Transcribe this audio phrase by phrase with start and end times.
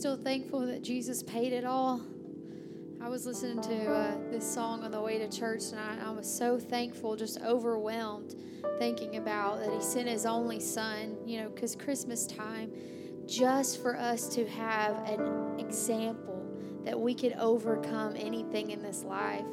[0.00, 2.00] still thankful that Jesus paid it all.
[3.02, 6.10] I was listening to uh, this song on the way to church tonight, and I
[6.10, 8.34] was so thankful, just overwhelmed,
[8.78, 12.72] thinking about that He sent His only Son, you know, because Christmas time,
[13.26, 16.50] just for us to have an example
[16.86, 19.44] that we could overcome anything in this life.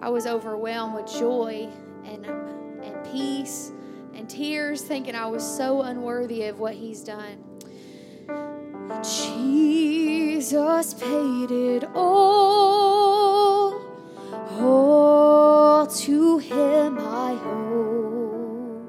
[0.00, 1.68] I was overwhelmed with joy
[2.04, 3.70] and, and peace
[4.12, 7.43] and tears, thinking I was so unworthy of what He's done.
[10.54, 13.82] Jesus paid it all.
[14.60, 18.86] All to Him I owe.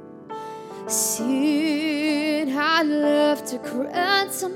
[0.87, 4.55] Sin had left to grant some.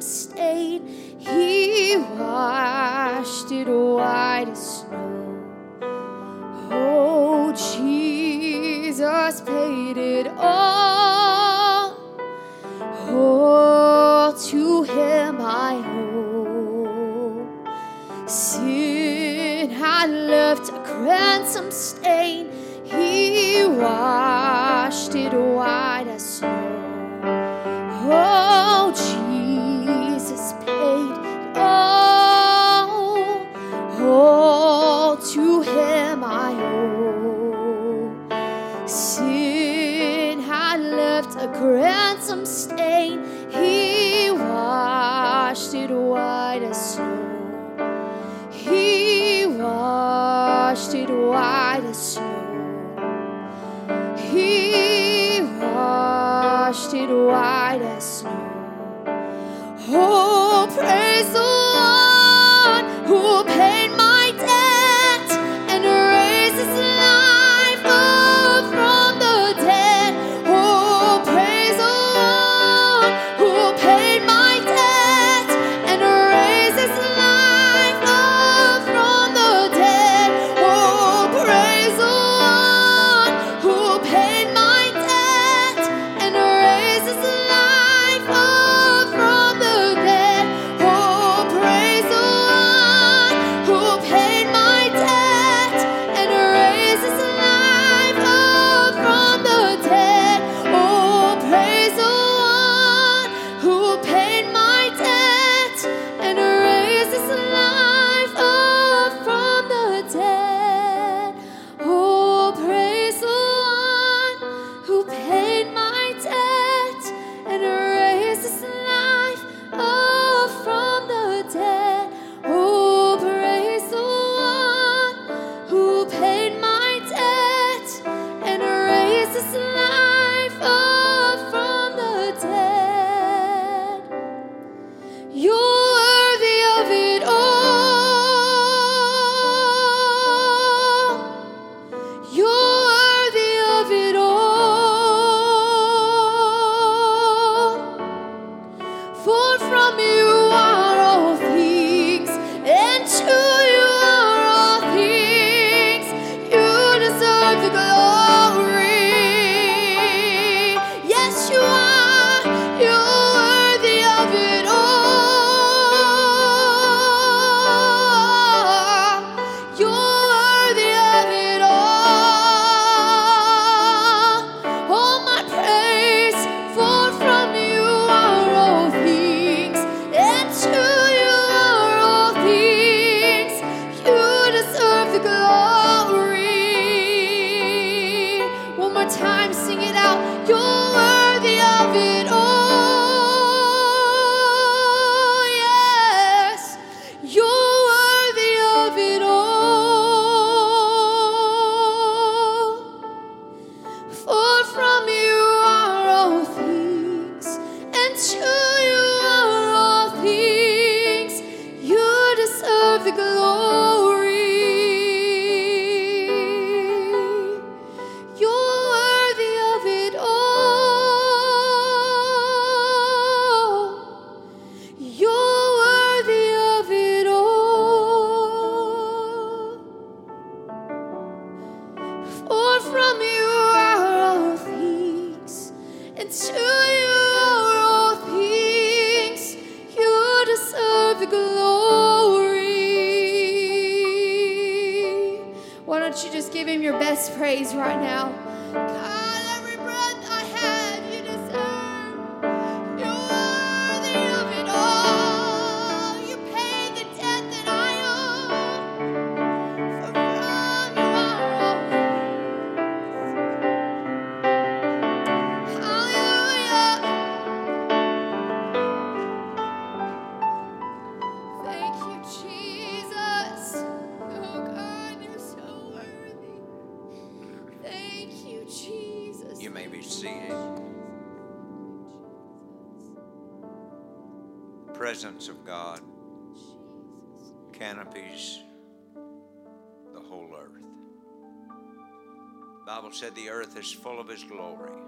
[292.90, 295.00] Bible said the earth is full of his glory.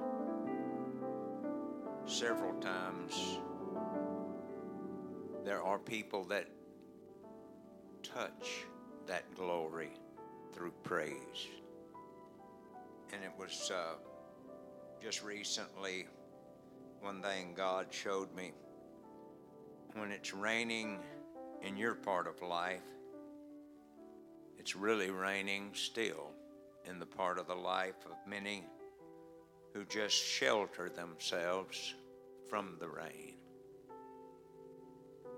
[2.05, 3.39] Several times
[5.43, 6.47] there are people that
[8.03, 8.65] touch
[9.07, 9.89] that glory
[10.53, 11.47] through praise.
[13.13, 13.95] And it was uh,
[15.01, 16.05] just recently
[16.99, 18.51] one thing God showed me
[19.95, 20.99] when it's raining
[21.63, 22.83] in your part of life,
[24.59, 26.35] it's really raining still
[26.89, 28.63] in the part of the life of many
[29.73, 31.95] who just shelter themselves
[32.49, 33.35] from the rain.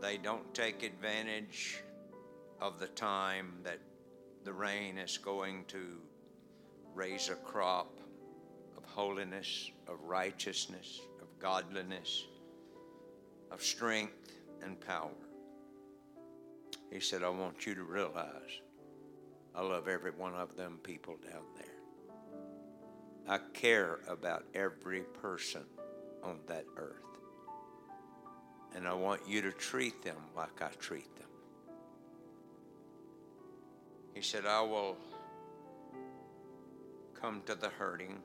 [0.01, 1.81] They don't take advantage
[2.59, 3.79] of the time that
[4.43, 5.97] the rain is going to
[6.93, 7.99] raise a crop
[8.77, 12.25] of holiness, of righteousness, of godliness,
[13.51, 15.09] of strength and power.
[16.91, 18.61] He said, I want you to realize
[19.55, 21.65] I love every one of them people down there.
[23.27, 25.63] I care about every person
[26.23, 26.97] on that earth.
[28.75, 31.27] And I want you to treat them like I treat them.
[34.13, 34.97] He said, I will
[37.19, 38.17] come to the hurting.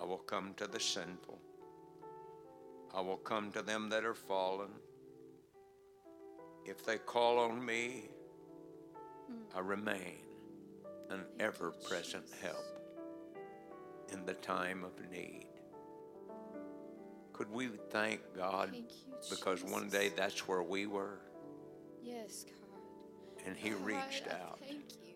[0.00, 1.38] I will come to the sinful.
[2.94, 4.70] I will come to them that are fallen.
[6.64, 8.08] If they call on me,
[9.54, 10.18] I remain
[11.10, 12.64] an ever present help
[14.12, 15.46] in the time of need.
[17.32, 21.20] Could we thank God Thank you, because one day that's where we were
[22.02, 23.46] Yes, God.
[23.46, 25.14] and He God, reached out Thank you.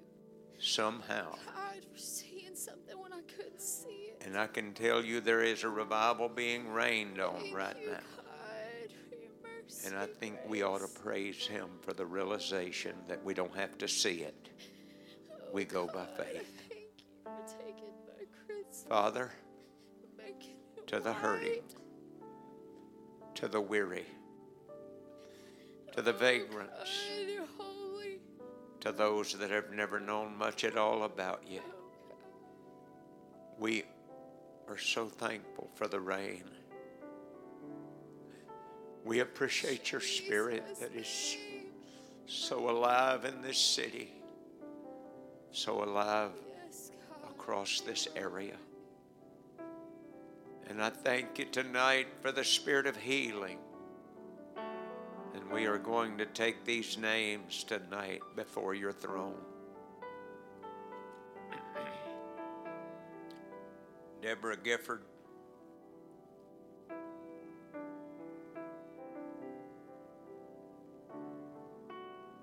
[0.58, 1.32] somehow.
[1.46, 4.22] God, for seeing something when I couldn't see it.
[4.24, 7.90] And I can tell you there is a revival being rained on Thank right you,
[7.90, 7.96] now.
[8.16, 8.21] God,
[9.72, 9.86] mercy.
[9.86, 13.78] And I think we ought to praise Him for the realization that we don't have
[13.78, 14.48] to see it.
[15.30, 16.62] Oh, we go by God, I faith.
[16.68, 18.84] Thank you for taking my Christmas.
[18.88, 19.30] Father,
[20.86, 21.62] to the hurting,
[23.34, 24.06] to the weary,
[25.92, 26.90] to the vagrants,
[28.80, 31.60] to those that have never known much at all about you.
[31.64, 32.14] Oh,
[33.58, 33.84] We
[34.68, 36.44] are so thankful for the rain.
[39.04, 41.36] We appreciate your spirit that is
[42.26, 44.12] so alive in this city,
[45.50, 46.30] so alive
[47.28, 48.56] across this area.
[50.68, 53.58] And I thank you tonight for the spirit of healing.
[55.34, 59.34] And we are going to take these names tonight before your throne.
[64.22, 65.02] Deborah Gifford.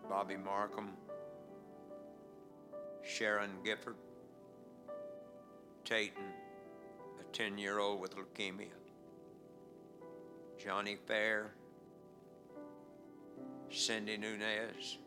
[0.10, 0.90] Bobby Markham.
[3.04, 3.96] Sharon Gifford.
[5.86, 6.24] Tayton,
[7.20, 8.68] a 10 year old with leukemia.
[10.58, 11.52] Johnny Fair.
[13.70, 14.98] Cindy Nunez.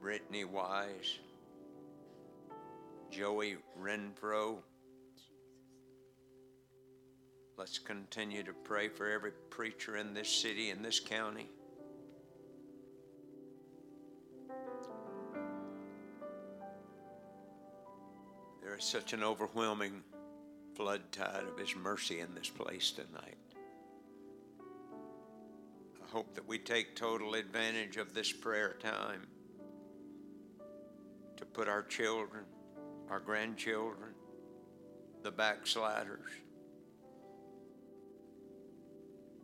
[0.00, 1.18] Brittany Wise.
[3.10, 4.56] Joey Renfro.
[7.58, 11.48] Let's continue to pray for every preacher in this city, in this county.
[18.74, 20.02] There is such an overwhelming
[20.74, 23.36] flood tide of His mercy in this place tonight.
[24.60, 29.28] I hope that we take total advantage of this prayer time
[31.36, 32.46] to put our children,
[33.10, 34.10] our grandchildren,
[35.22, 36.26] the backsliders,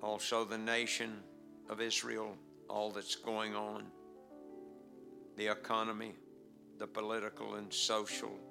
[0.03, 1.21] also the nation
[1.69, 2.35] of Israel,
[2.69, 3.85] all that's going on,
[5.37, 6.15] the economy,
[6.79, 8.50] the political and social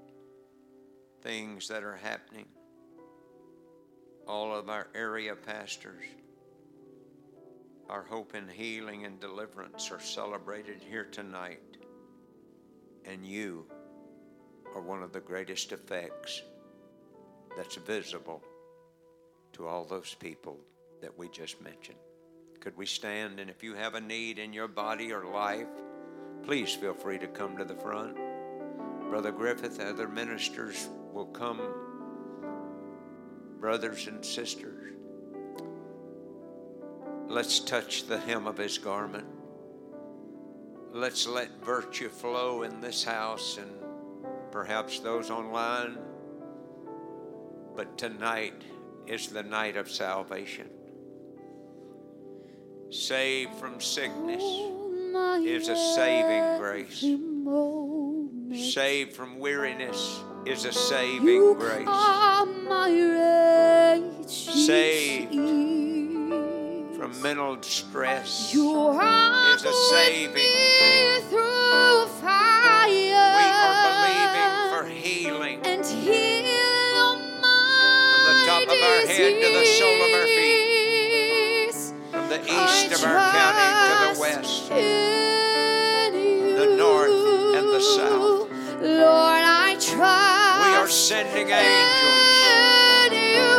[1.22, 2.46] things that are happening,
[4.28, 6.04] all of our area pastors.
[7.90, 11.78] Our hope and healing and deliverance are celebrated here tonight.
[13.06, 13.66] And you
[14.76, 16.44] are one of the greatest effects
[17.58, 18.44] that's visible
[19.54, 20.60] to all those people
[21.02, 21.98] that we just mentioned.
[22.60, 23.40] Could we stand?
[23.40, 25.68] And if you have a need in your body or life,
[26.44, 28.18] please feel free to come to the front.
[29.10, 31.60] Brother Griffith, other ministers will come,
[33.60, 34.94] brothers and sisters.
[37.28, 39.26] Let's touch the hem of his garment.
[40.92, 43.72] Let's let virtue flow in this house and
[44.52, 45.98] perhaps those online.
[47.76, 48.62] But tonight
[49.08, 50.70] is the night of salvation.
[52.92, 54.44] Saved from sickness
[55.44, 57.04] is a saving grace.
[58.56, 61.86] Saved from weariness is a saving you grace.
[61.88, 62.90] Are my
[64.26, 65.36] Saved
[66.98, 71.24] from mental stress you are is a saving grace.
[71.30, 72.90] Through fire.
[72.90, 75.60] We are believing for healing.
[75.64, 81.76] And heal from the top of our head to the sole of our feet,
[82.10, 85.09] from the east I of our county to the west.
[89.00, 90.68] Lord, I trust.
[90.68, 92.20] We are sending angels.
[93.12, 93.50] You.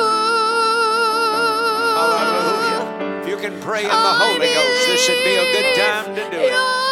[1.97, 3.21] Hallelujah.
[3.23, 6.31] If you can pray in the Holy Ghost, this would be a good time to
[6.31, 6.90] do it.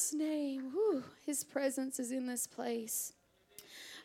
[0.00, 0.70] Jesus' name.
[0.72, 3.12] Whew, his presence is in this place.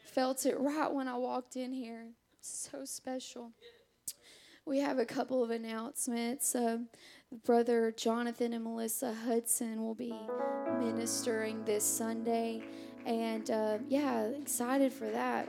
[0.04, 2.08] Felt it right when I walked in here.
[2.42, 3.52] So special.
[4.66, 6.54] We have a couple of announcements.
[6.54, 6.90] Um,
[7.46, 10.14] Brother Jonathan and Melissa Hudson will be
[10.80, 12.62] ministering this Sunday.
[13.06, 15.48] And uh, yeah, excited for that.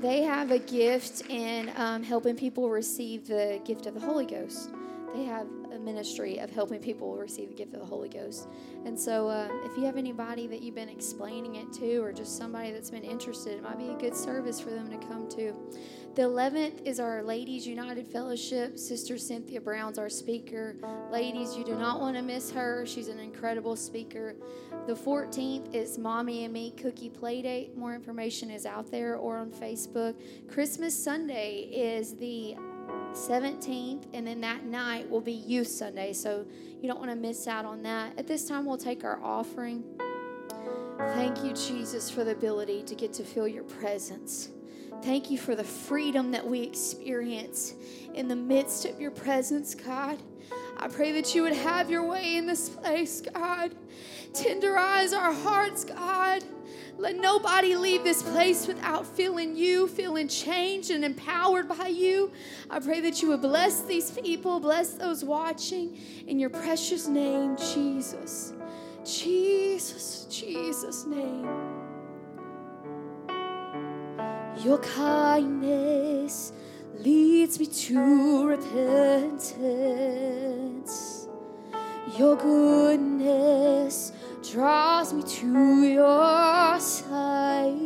[0.00, 4.70] They have a gift in um, helping people receive the gift of the Holy Ghost.
[5.14, 8.48] They have a ministry of helping people receive the gift of the Holy Ghost.
[8.86, 12.38] And so, uh, if you have anybody that you've been explaining it to, or just
[12.38, 15.54] somebody that's been interested, it might be a good service for them to come to.
[16.14, 18.78] The 11th is our Ladies United Fellowship.
[18.78, 20.76] Sister Cynthia Brown's our speaker.
[21.10, 22.84] Ladies, you do not want to miss her.
[22.86, 24.34] She's an incredible speaker.
[24.86, 27.74] The 14th is Mommy and Me Cookie Playdate.
[27.76, 30.14] More information is out there or on Facebook.
[30.50, 32.56] Christmas Sunday is the
[33.12, 36.46] 17th, and then that night will be Youth Sunday, so
[36.80, 38.18] you don't want to miss out on that.
[38.18, 39.84] At this time, we'll take our offering.
[40.98, 44.50] Thank you, Jesus, for the ability to get to feel your presence.
[45.02, 47.74] Thank you for the freedom that we experience
[48.14, 50.22] in the midst of your presence, God.
[50.76, 53.74] I pray that you would have your way in this place, God.
[54.32, 56.44] Tenderize our hearts, God.
[56.98, 62.30] Let nobody leave this place without feeling you, feeling changed and empowered by you.
[62.70, 65.98] I pray that you would bless these people, bless those watching.
[66.26, 68.52] In your precious name, Jesus.
[69.04, 71.48] Jesus, Jesus' name.
[74.58, 76.52] Your kindness
[76.94, 79.66] leads me to repentance.
[82.16, 87.78] Your goodness draws me to your side.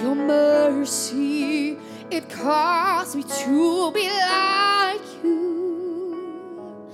[0.00, 1.76] Your mercy,
[2.10, 6.88] it calls me to be like you.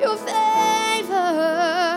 [0.00, 1.93] Your favor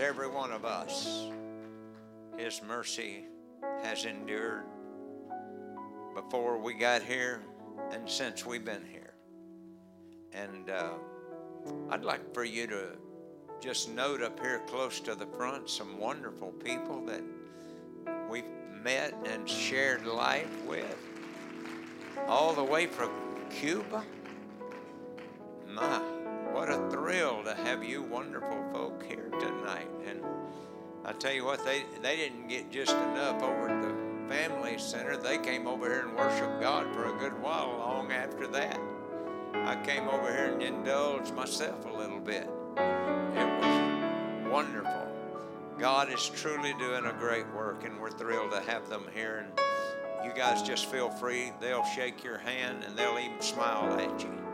[0.00, 1.28] every one of us.
[2.36, 3.24] His mercy
[3.82, 4.64] has endured
[6.14, 7.42] before we got here
[7.90, 9.14] and since we've been here.
[10.32, 10.90] And uh,
[11.90, 12.96] I'd like for you to
[13.60, 17.22] just note up here close to the front some wonderful people that
[18.28, 18.44] we've
[18.82, 20.96] met and shared life with,
[22.26, 23.10] all the way from
[23.50, 24.04] Cuba.
[25.66, 26.17] My.
[26.52, 29.88] What a thrill to have you wonderful folk here tonight.
[30.06, 30.20] And
[31.04, 35.16] I tell you what, they, they didn't get just enough over at the family center.
[35.16, 38.78] They came over here and worshiped God for a good while long after that.
[39.54, 42.48] I came over here and indulged myself a little bit.
[42.76, 45.12] It was wonderful.
[45.78, 49.46] God is truly doing a great work, and we're thrilled to have them here.
[49.46, 49.58] And
[50.24, 51.52] you guys just feel free.
[51.60, 54.47] They'll shake your hand and they'll even smile at you.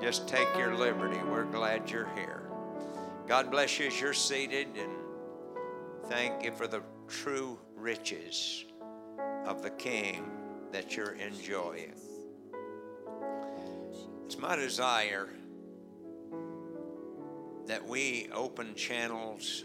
[0.00, 1.18] Just take your liberty.
[1.30, 2.42] We're glad you're here.
[3.28, 4.90] God bless you as you're seated and
[6.08, 8.64] thank you for the true riches
[9.44, 10.30] of the King
[10.72, 11.92] that you're enjoying.
[14.24, 15.28] It's my desire
[17.66, 19.64] that we open channels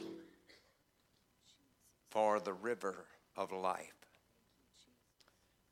[2.10, 3.06] for the river
[3.38, 3.94] of life.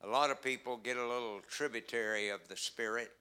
[0.03, 3.11] A lot of people get a little tributary of the Spirit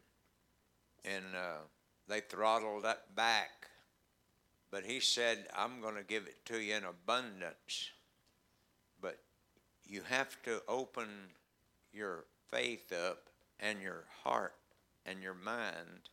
[1.04, 1.62] and uh,
[2.08, 3.68] they throttled that back.
[4.70, 7.90] But he said, I'm going to give it to you in abundance.
[9.00, 9.18] But
[9.86, 11.08] you have to open
[11.92, 13.24] your faith up
[13.60, 14.54] and your heart
[15.04, 16.08] and your mind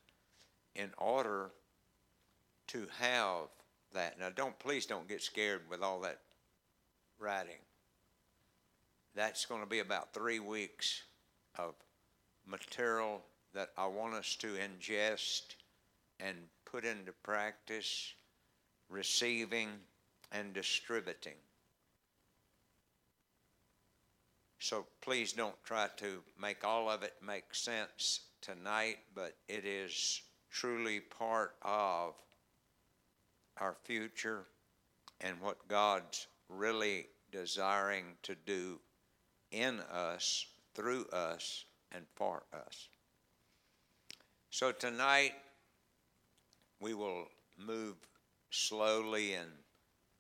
[0.76, 1.52] in order
[2.68, 3.48] to have
[3.94, 4.20] that.
[4.20, 6.20] Now, don't please don't get scared with all that
[7.18, 7.60] writing.
[9.16, 11.04] That's going to be about three weeks
[11.58, 11.74] of
[12.46, 13.22] material
[13.54, 15.56] that I want us to ingest
[16.20, 16.36] and
[16.66, 18.14] put into practice,
[18.90, 19.70] receiving
[20.32, 21.34] and distributing.
[24.60, 30.22] So please don't try to make all of it make sense tonight, but it is
[30.52, 32.14] truly part of
[33.58, 34.46] our future
[35.22, 38.80] and what God's really desiring to do
[39.52, 42.90] in us, through us, and for us.
[44.52, 45.34] So tonight
[46.80, 47.96] we will move
[48.50, 49.50] slowly and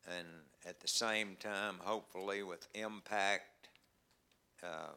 [0.07, 0.27] and
[0.67, 3.69] at the same time, hopefully with impact.
[4.63, 4.93] Uh,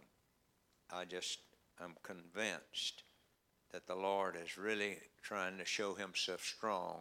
[0.92, 1.38] I just
[1.82, 3.02] am convinced
[3.72, 7.00] that the Lord is really trying to show Himself strong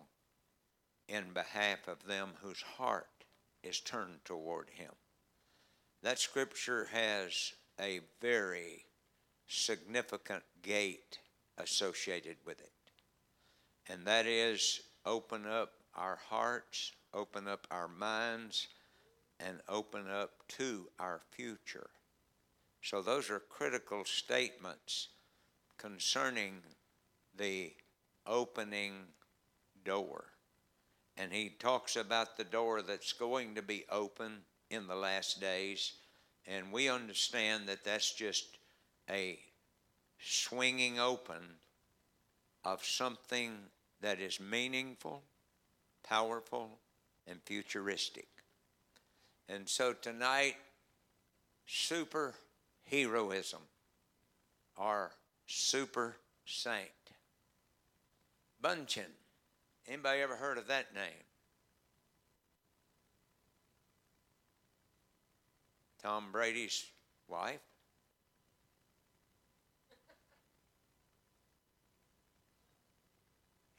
[1.08, 3.08] in behalf of them whose heart
[3.64, 4.92] is turned toward Him.
[6.02, 8.86] That scripture has a very
[9.48, 11.20] significant gate
[11.62, 12.72] associated with it.
[13.90, 18.68] And that is open up our hearts, open up our minds,
[19.40, 21.90] and open up to our future.
[22.82, 25.10] So, those are critical statements
[25.78, 26.62] concerning
[27.38, 27.74] the
[28.26, 28.94] opening
[29.84, 30.26] door.
[31.18, 35.94] And he talks about the door that's going to be open in the last days.
[36.48, 38.58] And we understand that that's just
[39.10, 39.38] a
[40.24, 41.58] swinging open
[42.64, 43.58] of something
[44.02, 45.24] that is meaningful,
[46.04, 46.70] powerful,
[47.28, 48.28] and futuristic.
[49.50, 50.56] And so tonight,
[51.66, 52.34] super
[52.90, 53.62] heroism
[54.78, 55.12] or
[55.46, 56.90] super saint.
[58.64, 59.12] Bündchen.
[59.88, 61.26] Anybody ever heard of that name?
[66.02, 66.86] Tom Brady's
[67.28, 67.60] wife?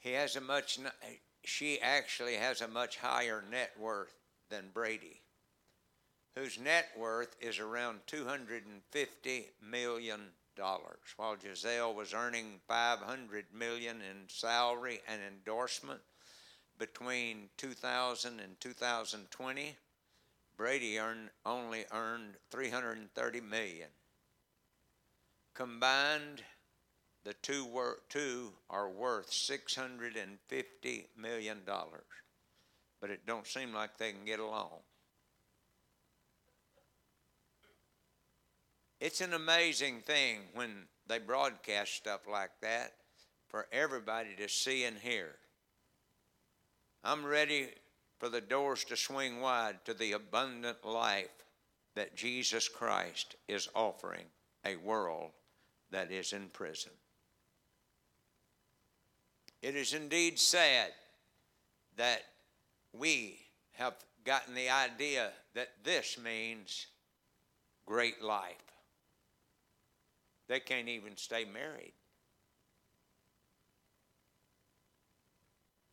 [0.03, 0.79] He has a much
[1.45, 4.15] she actually has a much higher net worth
[4.51, 5.21] than Brady,
[6.37, 10.21] whose net worth is around 250 million
[10.57, 16.01] dollars, while Gisele was earning 500 million in salary and endorsement
[16.79, 19.77] between 2000 and 2020.
[20.57, 23.89] Brady earned, only earned 330 million.
[25.55, 26.43] Combined,
[27.25, 27.67] the two,
[28.09, 31.59] two are worth $650 million.
[33.01, 34.71] But it don't seem like they can get along.
[39.01, 42.93] It's an amazing thing when they broadcast stuff like that
[43.49, 45.31] for everybody to see and hear.
[47.03, 47.69] I'm ready
[48.21, 51.45] for the doors to swing wide to the abundant life
[51.97, 54.27] that Jesus Christ is offering
[54.65, 55.33] a world
[55.91, 56.93] that is in prison.
[59.63, 60.91] It is indeed sad
[61.97, 62.23] that
[62.93, 63.39] we
[63.73, 63.95] have
[64.25, 66.89] gotten the idea that this means
[67.87, 68.57] great life.
[70.49, 71.93] They can't even stay married.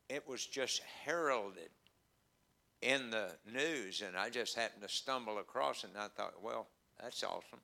[0.09, 1.69] It was just heralded
[2.81, 6.67] in the news, and I just happened to stumble across it, and I thought, well,
[6.99, 7.61] that's awesome.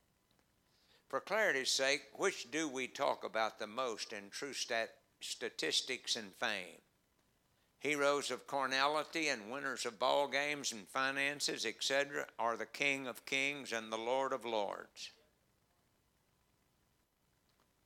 [1.09, 4.93] For clarity's sake, which do we talk about the most in true stat-
[5.25, 6.81] statistics and fame?
[7.79, 13.25] Heroes of carnality and winners of ball games and finances, etc., are the King of
[13.25, 15.11] Kings and the Lord of Lords.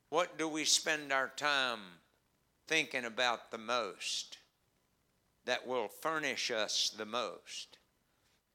[0.09, 1.79] What do we spend our time
[2.67, 4.37] thinking about the most
[5.45, 7.77] that will furnish us the most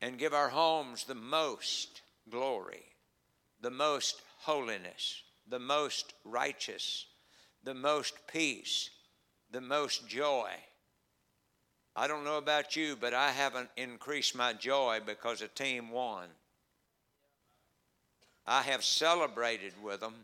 [0.00, 2.84] and give our homes the most glory,
[3.60, 7.06] the most holiness, the most righteous,
[7.64, 8.90] the most peace,
[9.50, 10.50] the most joy?
[11.96, 16.26] I don't know about you, but I haven't increased my joy because a team won.
[18.46, 20.14] I have celebrated with them,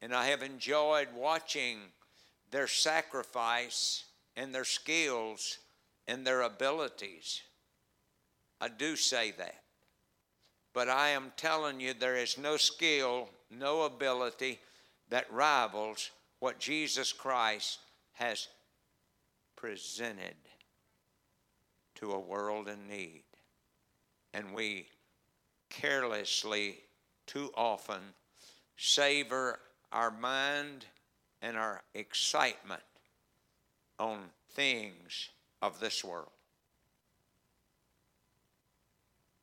[0.00, 1.78] and I have enjoyed watching
[2.50, 4.04] their sacrifice
[4.36, 5.58] and their skills
[6.06, 7.42] and their abilities.
[8.60, 9.62] I do say that.
[10.74, 14.60] But I am telling you, there is no skill, no ability
[15.10, 17.78] that rivals what Jesus Christ
[18.12, 18.48] has
[19.56, 20.36] presented
[21.96, 23.24] to a world in need.
[24.32, 24.86] And we
[25.68, 26.78] carelessly,
[27.26, 28.00] too often,
[28.76, 29.58] savor
[29.92, 30.84] our mind
[31.42, 32.82] and our excitement
[33.98, 34.18] on
[34.52, 36.30] things of this world.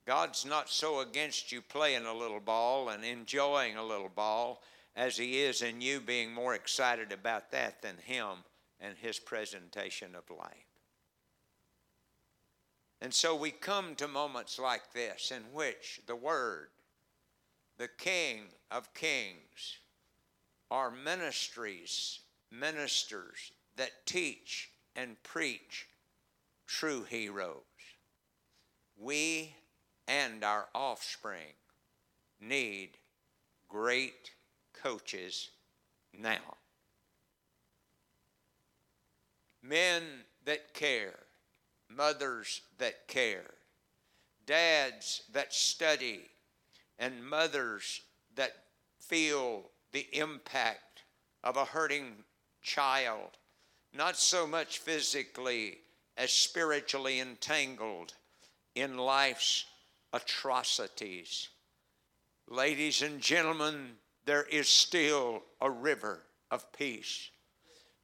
[0.06, 4.62] God's not so against you playing a little ball and enjoying a little ball
[4.96, 8.44] as He is in you being more excited about that than Him
[8.80, 10.76] and His presentation of life.
[13.02, 16.70] And so we come to moments like this in which the Word,
[17.78, 19.80] the King of Kings,
[20.72, 22.20] are ministries,
[22.52, 25.88] ministers that teach and preach
[26.66, 27.62] true heroes.
[28.98, 29.54] We
[30.08, 31.54] and our offspring
[32.40, 32.92] need
[33.68, 34.32] great
[34.86, 35.50] coaches
[36.14, 36.58] now.
[39.64, 40.04] Men
[40.46, 41.16] that care
[41.90, 43.54] mothers that care,
[44.46, 46.22] dads that study,
[47.00, 48.02] and mothers
[48.36, 48.54] that
[49.00, 51.02] feel the impact
[51.44, 52.14] of a hurting
[52.62, 53.30] child,
[53.94, 55.80] not so much physically
[56.18, 58.14] as spiritually entangled
[58.76, 59.66] in life's
[60.14, 61.50] atrocities.
[62.48, 63.94] Ladies and gentlemen,
[64.26, 67.30] there is still a river of peace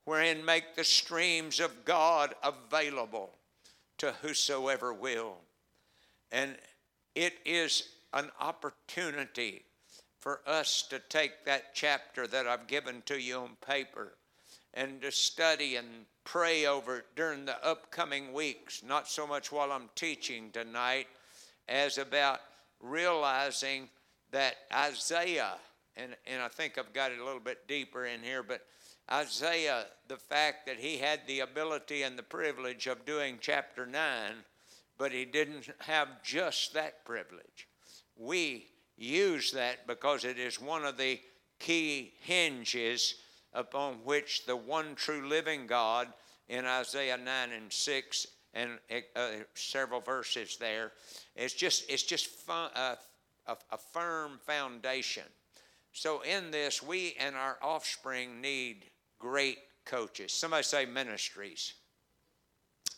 [0.05, 3.31] wherein make the streams of God available
[3.97, 5.38] to whosoever will.
[6.31, 6.55] And
[7.15, 9.63] it is an opportunity
[10.19, 14.13] for us to take that chapter that I've given to you on paper
[14.73, 15.88] and to study and
[16.23, 21.07] pray over it during the upcoming weeks, not so much while I'm teaching tonight,
[21.67, 22.39] as about
[22.79, 23.89] realizing
[24.31, 25.55] that Isaiah,
[25.95, 28.65] and, and I think I've got it a little bit deeper in here, but
[29.12, 34.32] Isaiah, the fact that he had the ability and the privilege of doing chapter 9,
[34.97, 37.67] but he didn't have just that privilege.
[38.15, 41.19] We use that because it is one of the
[41.60, 43.15] key hinges
[43.54, 46.08] upon which the one true living God
[46.47, 48.71] in Isaiah 9 and 6 and
[49.15, 50.91] uh, several verses there.
[51.36, 52.95] It's just it's just fun, uh,
[53.47, 55.23] a, a firm foundation.
[55.93, 58.86] So in this, we and our offspring need
[59.19, 60.32] great coaches.
[60.32, 61.73] Somebody say ministries.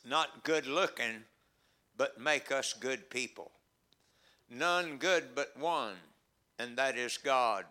[0.06, 1.24] Not good looking,
[1.98, 3.52] but make us good people.
[4.50, 5.96] None good but one,
[6.60, 7.66] and that is God.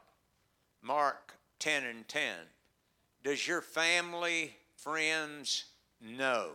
[0.81, 2.35] Mark 10 and 10.
[3.23, 5.67] Does your family, friends
[6.01, 6.51] know?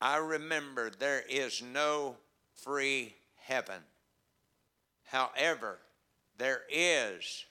[0.00, 2.16] I remember there is no
[2.54, 3.80] free heaven.
[5.04, 5.78] However,
[6.42, 7.44] there is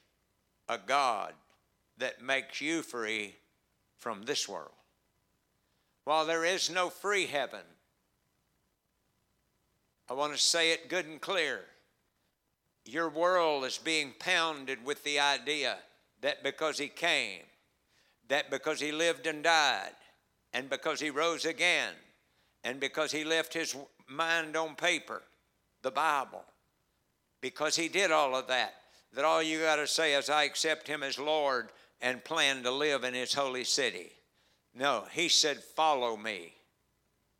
[0.67, 1.31] a God
[1.99, 3.35] that makes you free
[3.97, 4.73] from this world.
[6.03, 7.61] While there is no free heaven,
[10.09, 11.61] I want to say it good and clear.
[12.83, 15.77] Your world is being pounded with the idea
[16.19, 17.43] that because he came,
[18.27, 19.95] that because he lived and died,
[20.51, 21.93] and because he rose again,
[22.65, 23.73] and because he left his
[24.09, 25.21] mind on paper,
[25.81, 26.43] the Bible,
[27.39, 28.73] because he did all of that,
[29.13, 31.69] that all you got to say is, I accept him as Lord
[32.01, 34.11] and plan to live in his holy city.
[34.73, 36.53] No, he said, Follow me,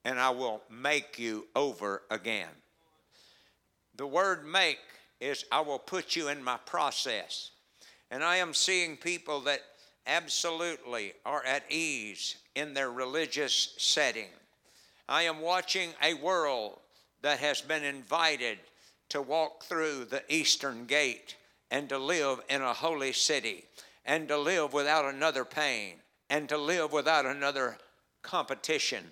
[0.04, 2.50] and I will make you over again.
[3.96, 4.80] The word make
[5.20, 7.52] is, I will put you in my process.
[8.10, 9.62] And I am seeing people that
[10.06, 14.28] absolutely are at ease in their religious setting.
[15.08, 16.80] I am watching a world
[17.22, 18.58] that has been invited
[19.10, 21.36] to walk through the eastern gate
[21.72, 23.64] and to live in a holy city
[24.06, 25.96] and to live without another pain
[26.30, 27.78] and to live without another
[28.22, 29.04] competition.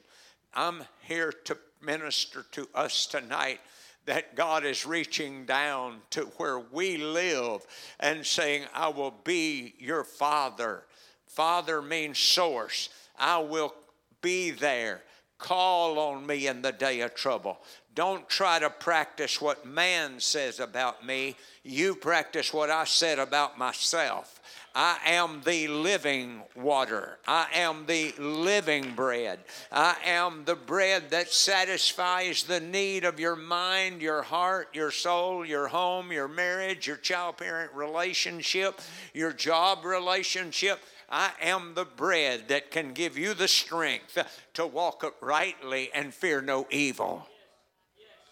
[0.53, 3.61] I'm here to minister to us tonight
[4.05, 7.61] that God is reaching down to where we live
[7.99, 10.83] and saying, I will be your father.
[11.27, 12.89] Father means source.
[13.17, 13.73] I will
[14.21, 15.03] be there.
[15.37, 17.59] Call on me in the day of trouble.
[17.95, 21.35] Don't try to practice what man says about me.
[21.63, 24.39] You practice what I said about myself.
[24.75, 27.17] I am the living water.
[27.27, 29.39] I am the living bread.
[29.71, 35.43] I am the bread that satisfies the need of your mind, your heart, your soul,
[35.43, 38.79] your home, your marriage, your child parent relationship,
[39.13, 40.79] your job relationship.
[41.09, 44.17] I am the bread that can give you the strength
[44.53, 47.27] to walk uprightly and fear no evil.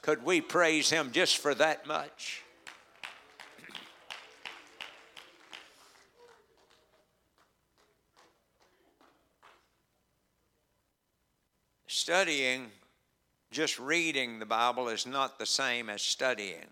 [0.08, 2.42] Could we praise Him just for that much?
[11.88, 12.68] Studying,
[13.52, 16.68] just reading the Bible, is not the same as studying.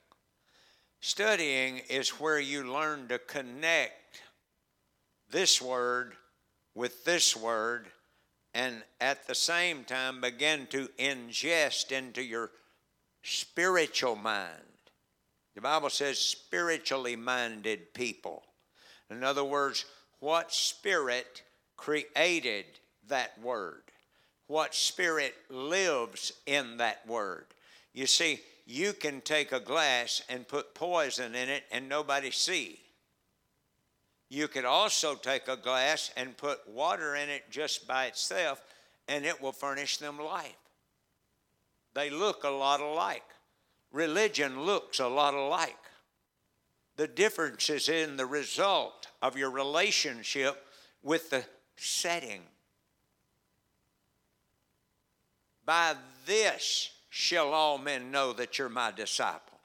[1.02, 4.22] Studying is where you learn to connect
[5.30, 6.14] this word
[6.74, 7.88] with this word
[8.54, 12.52] and at the same time begin to ingest into your
[13.26, 14.62] spiritual mind.
[15.56, 18.44] The Bible says spiritually minded people.
[19.10, 19.86] In other words,
[20.20, 21.44] what spirit
[21.76, 22.66] created
[23.08, 23.82] that word?
[24.48, 27.46] What spirit lives in that word?
[27.94, 32.80] You see, you can take a glass and put poison in it and nobody see.
[34.30, 38.62] You could also take a glass and put water in it just by itself,
[39.08, 40.65] and it will furnish them life.
[41.96, 43.24] They look a lot alike.
[43.92, 45.78] Religion looks a lot alike.
[46.98, 50.68] The difference is in the result of your relationship
[51.02, 51.46] with the
[51.78, 52.42] setting.
[55.66, 59.60] By this shall all men know that you're my disciple.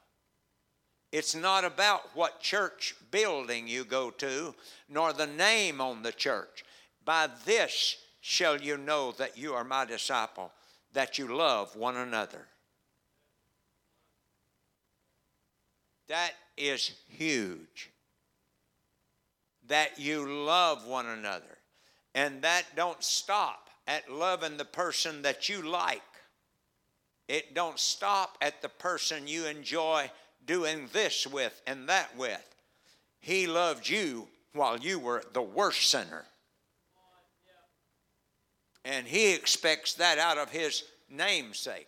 [1.13, 4.55] It's not about what church building you go to,
[4.89, 6.65] nor the name on the church.
[7.05, 10.53] By this shall you know that you are my disciple,
[10.93, 12.47] that you love one another.
[16.09, 17.91] That is huge.
[19.69, 21.59] That you love one another.
[22.15, 26.03] And that don't stop at loving the person that you like.
[27.29, 30.11] It don't stop at the person you enjoy
[30.45, 32.45] doing this with and that with.
[33.21, 36.25] He loved you while you were the worst sinner.
[38.91, 41.87] And he expects that out of his namesake.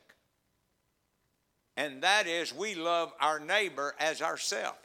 [1.76, 4.76] And that is, we love our neighbor as ourself.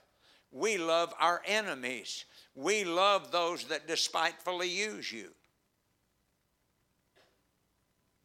[0.51, 2.25] We love our enemies.
[2.55, 5.27] We love those that despitefully use you.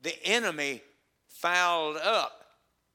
[0.01, 0.81] The enemy
[1.29, 2.47] fouled up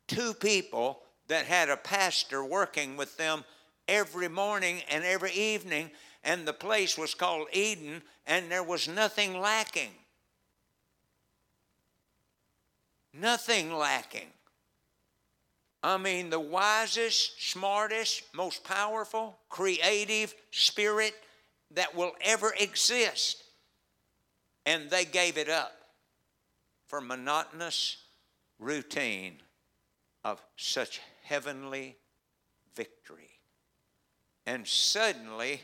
[0.07, 3.43] two people that had a pastor working with them
[3.87, 5.91] every morning and every evening,
[6.23, 9.91] and the place was called Eden, and there was nothing lacking.
[13.19, 14.27] Nothing lacking.
[15.83, 21.13] I mean, the wisest, smartest, most powerful, creative spirit
[21.71, 23.43] that will ever exist.
[24.65, 25.73] And they gave it up
[26.87, 27.97] for monotonous
[28.59, 29.37] routine
[30.23, 31.95] of such heavenly
[32.75, 33.39] victory.
[34.45, 35.61] And suddenly,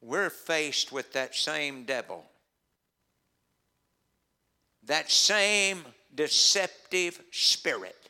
[0.00, 2.24] we're faced with that same devil,
[4.86, 5.84] that same
[6.14, 8.06] deceptive spirit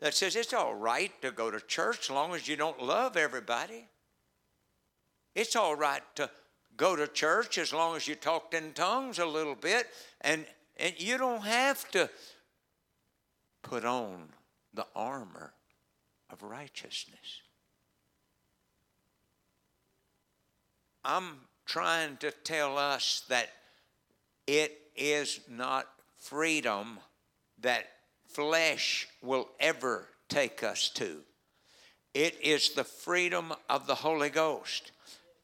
[0.00, 3.16] that says it's all right to go to church as long as you don't love
[3.16, 3.86] everybody.
[5.34, 6.30] It's all right to
[6.76, 9.86] go to church as long as you talked in tongues a little bit,
[10.22, 10.46] and,
[10.78, 12.08] and you don't have to
[13.62, 14.30] put on
[14.72, 15.52] the armor
[16.30, 17.42] of righteousness.
[21.04, 23.50] I'm trying to tell us that
[24.46, 25.86] it is not
[26.18, 27.00] freedom
[27.60, 27.86] that
[28.28, 31.22] flesh will ever take us to.
[32.14, 34.92] It is the freedom of the Holy Ghost,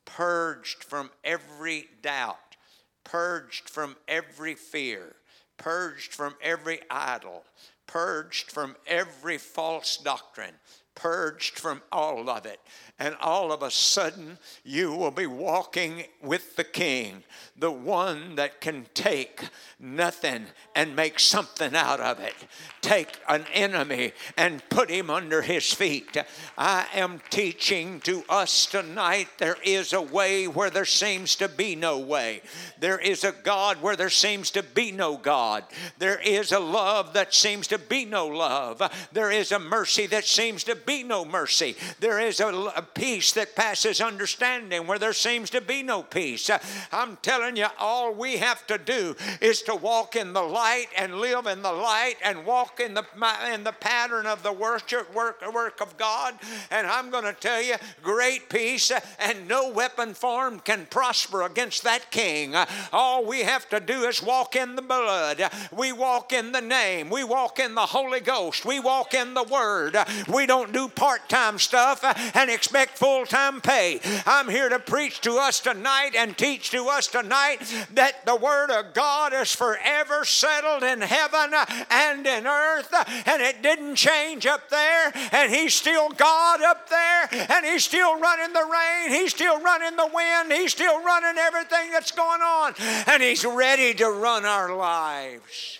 [0.04, 2.56] purged from every doubt,
[3.02, 5.16] purged from every fear,
[5.56, 7.44] purged from every idol,
[7.86, 10.54] purged from every false doctrine,
[10.96, 12.58] purged from all of it.
[12.98, 17.22] And all of a sudden, you will be walking with the King,
[17.54, 19.42] the one that can take
[19.78, 22.34] nothing and make something out of it.
[22.80, 26.16] Take an enemy and put him under his feet.
[26.56, 31.76] I am teaching to us tonight there is a way where there seems to be
[31.76, 32.40] no way.
[32.80, 35.64] There is a God where there seems to be no God.
[35.98, 38.80] There is a love that seems to be no love.
[39.12, 41.76] There is a mercy that seems to be no mercy.
[42.00, 46.48] There is a, a peace that passes understanding where there seems to be no peace.
[46.48, 46.58] Uh,
[46.92, 51.16] I'm telling you, all we have to do is to walk in the light and
[51.20, 53.04] live in the light and walk in the
[53.52, 56.34] in the pattern of the worship work, work of God.
[56.70, 61.42] And I'm going to tell you, great peace uh, and no weapon formed can prosper
[61.42, 62.54] against that king.
[62.54, 65.42] Uh, all we have to do is walk in the blood.
[65.72, 67.10] We walk in the name.
[67.10, 68.64] We walk in the Holy Ghost.
[68.64, 69.96] We walk in the Word.
[70.28, 72.04] We don't do part time stuff
[72.36, 73.98] and expect full time pay.
[74.26, 77.58] I'm here to preach to us tonight and teach to us tonight
[77.94, 81.54] that the Word of God is forever settled in heaven
[81.90, 82.92] and in earth,
[83.26, 88.20] and it didn't change up there, and He's still God up there, and He's still
[88.20, 92.74] running the rain, He's still running the wind, He's still running everything that's going on,
[93.06, 95.78] and He's ready to run our lives.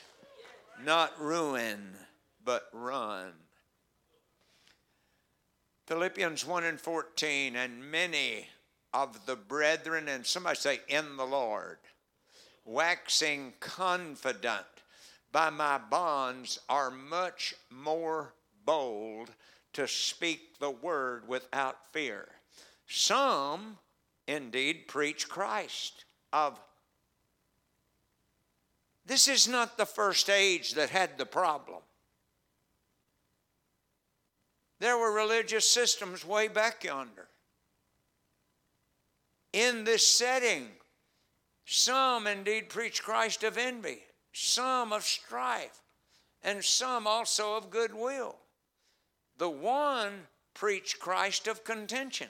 [0.84, 1.96] Not ruin,
[2.44, 3.32] but run.
[5.86, 8.48] Philippians 1 and 14, and many
[8.92, 11.78] of the brethren, and somebody say, in the Lord,
[12.64, 14.66] waxing confident
[15.30, 18.34] by my bonds, are much more
[18.64, 19.30] bold
[19.74, 22.26] to speak the word without fear.
[22.88, 23.78] Some
[24.26, 26.58] indeed preach Christ of
[29.04, 31.82] this is not the first age that had the problem.
[34.78, 37.28] There were religious systems way back yonder.
[39.52, 40.68] In this setting,
[41.64, 44.00] some indeed preach Christ of envy,
[44.32, 45.80] some of strife,
[46.42, 48.36] and some also of goodwill.
[49.38, 52.28] The one preach Christ of contention.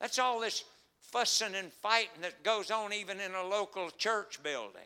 [0.00, 0.64] That's all this
[1.00, 4.82] fussing and fighting that goes on even in a local church building.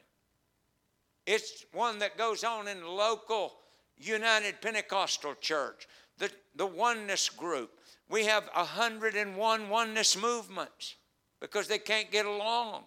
[1.26, 3.54] It's one that goes on in local
[3.98, 5.86] United Pentecostal church
[6.20, 7.72] the, the oneness group.
[8.08, 10.94] We have 101 oneness movements
[11.40, 12.84] because they can't get along.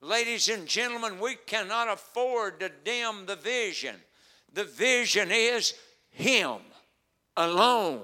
[0.00, 3.96] Ladies and gentlemen, we cannot afford to dim the vision.
[4.52, 5.74] The vision is
[6.10, 6.58] Him
[7.36, 8.02] alone,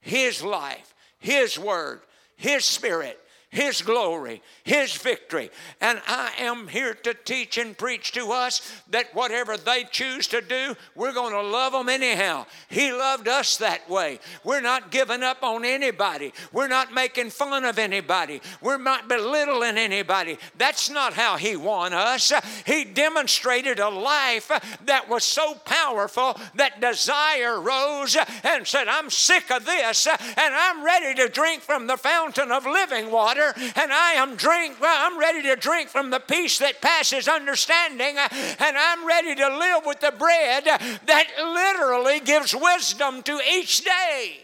[0.00, 2.00] His life, His word,
[2.36, 3.20] His spirit,
[3.50, 5.50] his glory, His victory.
[5.80, 10.40] And I am here to teach and preach to us that whatever they choose to
[10.40, 12.46] do, we're going to love them anyhow.
[12.68, 14.18] He loved us that way.
[14.42, 19.78] We're not giving up on anybody, we're not making fun of anybody, we're not belittling
[19.78, 20.38] anybody.
[20.58, 22.32] That's not how He won us.
[22.66, 24.50] He demonstrated a life
[24.84, 30.84] that was so powerful that desire rose and said, I'm sick of this and I'm
[30.84, 35.18] ready to drink from the fountain of living water and I am drink Well, I'm
[35.18, 40.00] ready to drink from the peace that passes understanding and I'm ready to live with
[40.00, 44.38] the bread that literally gives wisdom to each day.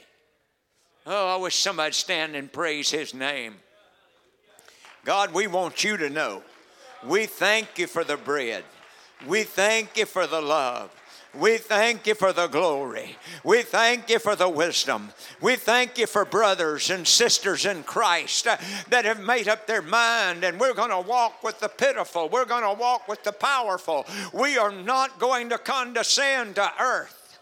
[1.06, 3.56] Oh, I wish somebody'd stand and praise his name.
[5.04, 6.42] God, we want you to know.
[7.04, 8.62] We thank you for the bread.
[9.26, 10.90] We thank you for the love.
[11.34, 13.16] We thank you for the glory.
[13.42, 15.12] We thank you for the wisdom.
[15.40, 20.44] We thank you for brothers and sisters in Christ that have made up their mind
[20.44, 22.28] and we're going to walk with the pitiful.
[22.28, 24.06] We're going to walk with the powerful.
[24.34, 27.38] We are not going to condescend to earth.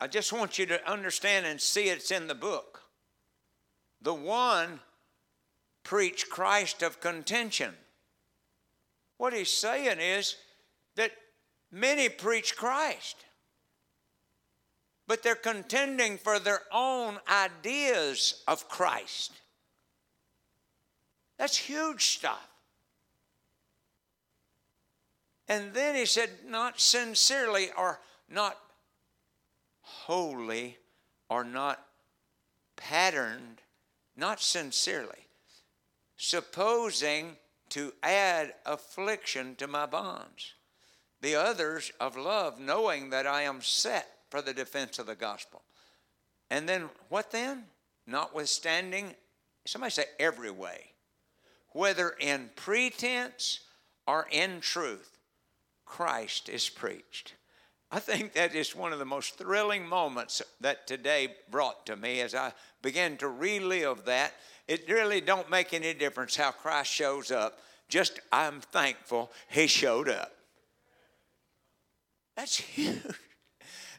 [0.00, 2.82] I just want you to understand and see it's in the book.
[4.02, 4.80] The one
[5.88, 7.72] preach Christ of contention.
[9.16, 10.36] What he's saying is
[10.96, 11.12] that
[11.72, 13.16] many preach Christ,
[15.06, 19.32] but they're contending for their own ideas of Christ.
[21.38, 22.46] That's huge stuff.
[25.48, 28.58] And then he said, not sincerely or not
[29.80, 30.76] wholly
[31.30, 31.82] or not
[32.76, 33.62] patterned,
[34.18, 35.27] not sincerely
[36.18, 37.36] supposing
[37.70, 40.54] to add affliction to my bonds.
[41.20, 45.62] The others of love, knowing that I am set for the defense of the gospel.
[46.50, 47.64] And then what then?
[48.06, 49.14] Notwithstanding,
[49.66, 50.92] somebody say every way,
[51.70, 53.60] whether in pretense
[54.06, 55.18] or in truth,
[55.84, 57.34] Christ is preached.
[57.90, 62.20] I think that is one of the most thrilling moments that today brought to me
[62.20, 62.52] as I
[62.82, 64.34] began to relive that.
[64.68, 67.58] It really don't make any difference how Christ shows up.
[67.88, 70.32] Just I'm thankful he showed up.
[72.36, 73.02] That's huge.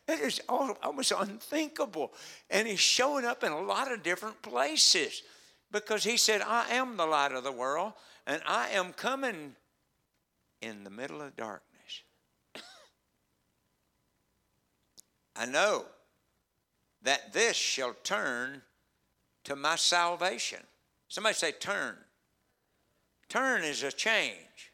[0.06, 2.14] That is almost unthinkable.
[2.50, 5.22] And he's showing up in a lot of different places
[5.72, 7.94] because he said, I am the light of the world
[8.26, 9.56] and I am coming
[10.62, 12.04] in the middle of darkness.
[15.36, 15.86] I know
[17.04, 18.64] that this shall turn
[19.46, 20.60] to my salvation.
[21.08, 21.96] Somebody say, turn.
[23.28, 24.74] Turn is a change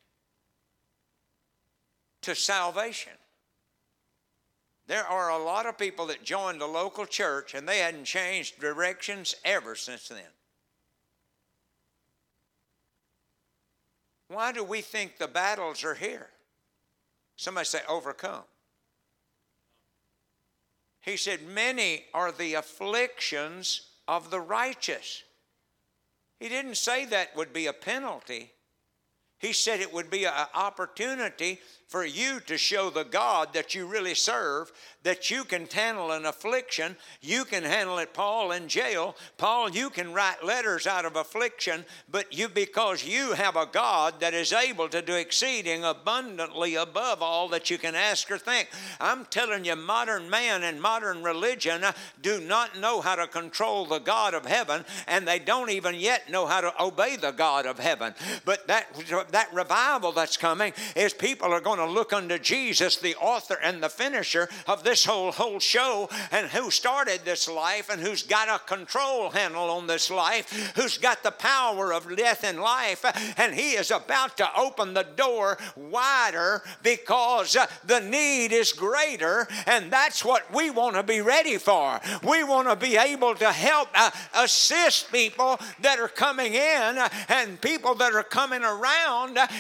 [2.22, 3.14] to salvation.
[4.88, 8.60] There are a lot of people that joined the local church and they hadn't changed
[8.60, 10.20] directions ever since then.
[14.28, 16.30] Why do we think the battles are here?
[17.36, 18.44] Somebody say, overcome.
[21.02, 25.24] He said, Many are the afflictions of the righteous.
[26.40, 28.52] He didn't say that would be a penalty.
[29.46, 33.86] He said it would be an opportunity for you to show the God that you
[33.86, 34.72] really serve
[35.06, 36.96] that you can handle an affliction.
[37.22, 39.16] You can handle it, Paul, in jail.
[39.38, 44.20] Paul, you can write letters out of affliction, but you, because you have a God
[44.20, 48.68] that is able to do exceeding abundantly above all that you can ask or think.
[49.00, 51.92] I'm telling you, modern man and modern religion uh,
[52.24, 56.32] do not know how to control the God of heaven, and they don't even yet
[56.32, 58.16] know how to obey the God of heaven.
[58.44, 58.88] But that,
[59.36, 63.84] that revival that's coming is people are going to look unto Jesus, the author and
[63.84, 68.48] the finisher of this whole, whole show and who started this life and who's got
[68.48, 73.04] a control handle on this life, who's got the power of death and life,
[73.38, 79.92] and he is about to open the door wider because the need is greater, and
[79.92, 82.00] that's what we want to be ready for.
[82.24, 87.60] We want to be able to help uh, assist people that are coming in and
[87.60, 89.15] people that are coming around,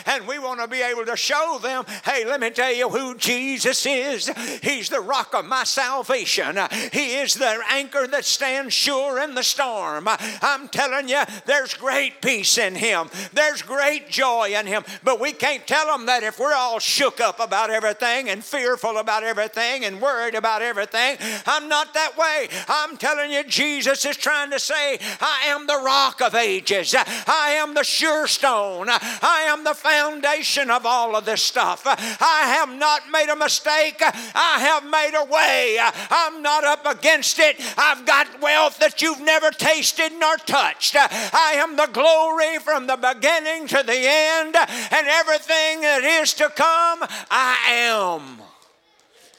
[0.06, 3.16] and we want to be able to show them hey, let me tell you who
[3.16, 4.30] Jesus is.
[4.62, 6.58] He's the rock rock of my salvation.
[6.91, 10.08] He is the anchor that stands sure in the storm.
[10.10, 14.84] I'm telling you, there's great peace in Him, there's great joy in Him.
[15.03, 18.97] But we can't tell them that if we're all shook up about everything and fearful
[18.97, 21.18] about everything and worried about everything.
[21.45, 22.49] I'm not that way.
[22.68, 27.56] I'm telling you, Jesus is trying to say, I am the rock of ages, I
[27.58, 31.84] am the sure stone, I am the foundation of all of this stuff.
[31.86, 35.78] I have not made a mistake, I have made a way.
[35.80, 37.58] I'm not up against it.
[37.78, 40.96] I've got wealth that you've never tasted nor touched.
[40.98, 46.50] I am the glory from the beginning to the end, and everything that is to
[46.50, 48.45] come, I am.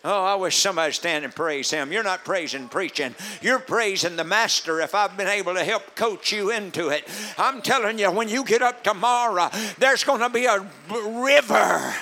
[0.09, 1.91] Oh, I wish somebody stand and praise him.
[1.91, 3.13] You're not praising preaching.
[3.43, 7.03] You're praising the master if I've been able to help coach you into it.
[7.37, 11.93] I'm telling you, when you get up tomorrow, there's going to be a river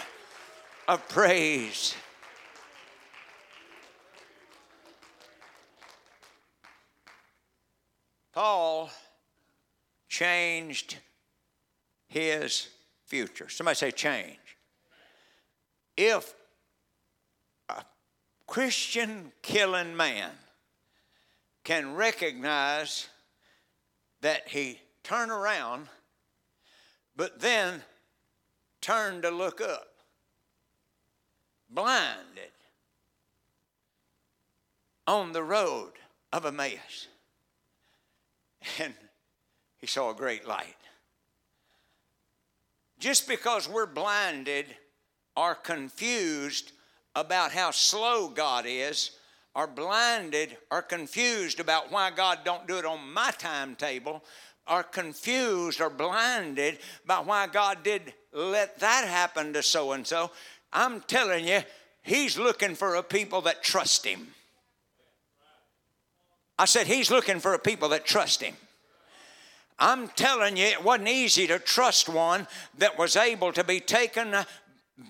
[0.86, 1.94] of praise.
[8.34, 8.90] Paul
[10.10, 10.98] changed
[12.08, 12.68] his
[13.06, 13.48] future.
[13.48, 14.36] Somebody say change.
[15.96, 16.34] If
[18.54, 20.30] Christian killing man
[21.64, 23.08] can recognize
[24.20, 25.88] that he turned around,
[27.16, 27.82] but then
[28.80, 29.88] turned to look up,
[31.68, 32.52] blinded
[35.04, 35.94] on the road
[36.32, 37.08] of Emmaus
[38.78, 38.94] and
[39.78, 40.76] he saw a great light.
[43.00, 44.66] Just because we're blinded
[45.36, 46.70] or confused
[47.14, 49.12] about how slow God is,
[49.54, 54.24] are blinded or confused about why God don't do it on my timetable,
[54.66, 60.30] are confused or blinded by why God did let that happen to so and so,
[60.72, 61.60] I'm telling you,
[62.02, 64.28] He's looking for a people that trust Him.
[66.58, 68.54] I said, He's looking for a people that trust Him.
[69.78, 72.46] I'm telling you, it wasn't easy to trust one
[72.78, 74.34] that was able to be taken,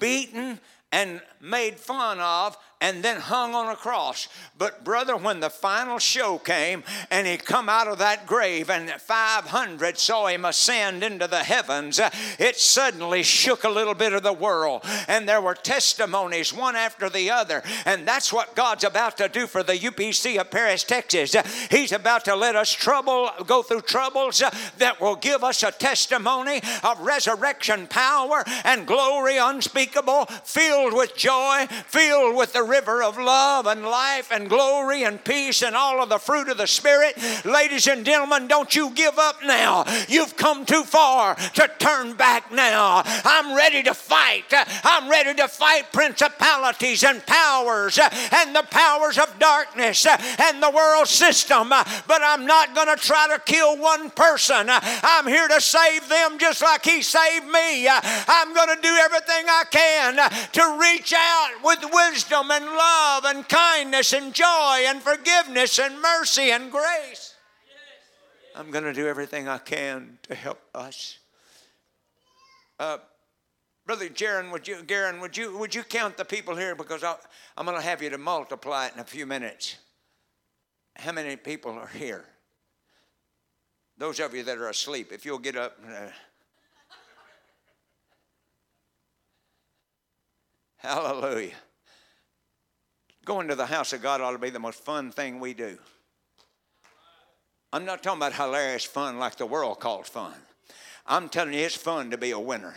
[0.00, 0.60] beaten,
[0.94, 4.28] and made fun of and then hung on a cross.
[4.56, 8.90] But brother, when the final show came and he come out of that grave and
[8.90, 12.00] 500 saw him ascend into the heavens,
[12.38, 14.82] it suddenly shook a little bit of the world.
[15.08, 17.62] And there were testimonies one after the other.
[17.84, 21.34] And that's what God's about to do for the UPC of Paris, Texas.
[21.70, 24.42] He's about to let us trouble go through troubles
[24.78, 31.66] that will give us a testimony of resurrection power and glory unspeakable, filled with joy,
[31.86, 36.08] filled with the river of love and life and glory and peace and all of
[36.08, 37.16] the fruit of the Spirit.
[37.44, 39.84] Ladies and gentlemen, don't you give up now.
[40.08, 43.02] You've come too far to turn back now.
[43.24, 44.52] I'm ready to fight.
[44.84, 51.08] I'm ready to fight principalities and powers and the powers of darkness and the world
[51.08, 51.68] system.
[51.68, 54.66] But I'm not going to try to kill one person.
[54.68, 57.88] I'm here to save them just like He saved me.
[57.88, 60.16] I'm going to do everything I can
[60.52, 66.50] to reach out with wisdom and love and kindness and joy and forgiveness and mercy
[66.50, 67.34] and grace.
[68.54, 71.18] I'm going to do everything I can to help us.
[72.78, 72.98] Uh,
[73.84, 77.16] Brother Jaron, would you, Garen, would you, would you count the people here because i
[77.58, 79.76] am going to have you to multiply it in a few minutes.
[80.96, 82.24] How many people are here?
[83.98, 85.76] Those of you that are asleep, if you'll get up.
[85.86, 86.08] Uh,
[90.76, 91.52] hallelujah.
[93.24, 95.78] Going to the house of God ought to be the most fun thing we do.
[97.72, 100.34] I'm not talking about hilarious fun like the world calls fun.
[101.06, 102.74] I'm telling you, it's fun to be a winner.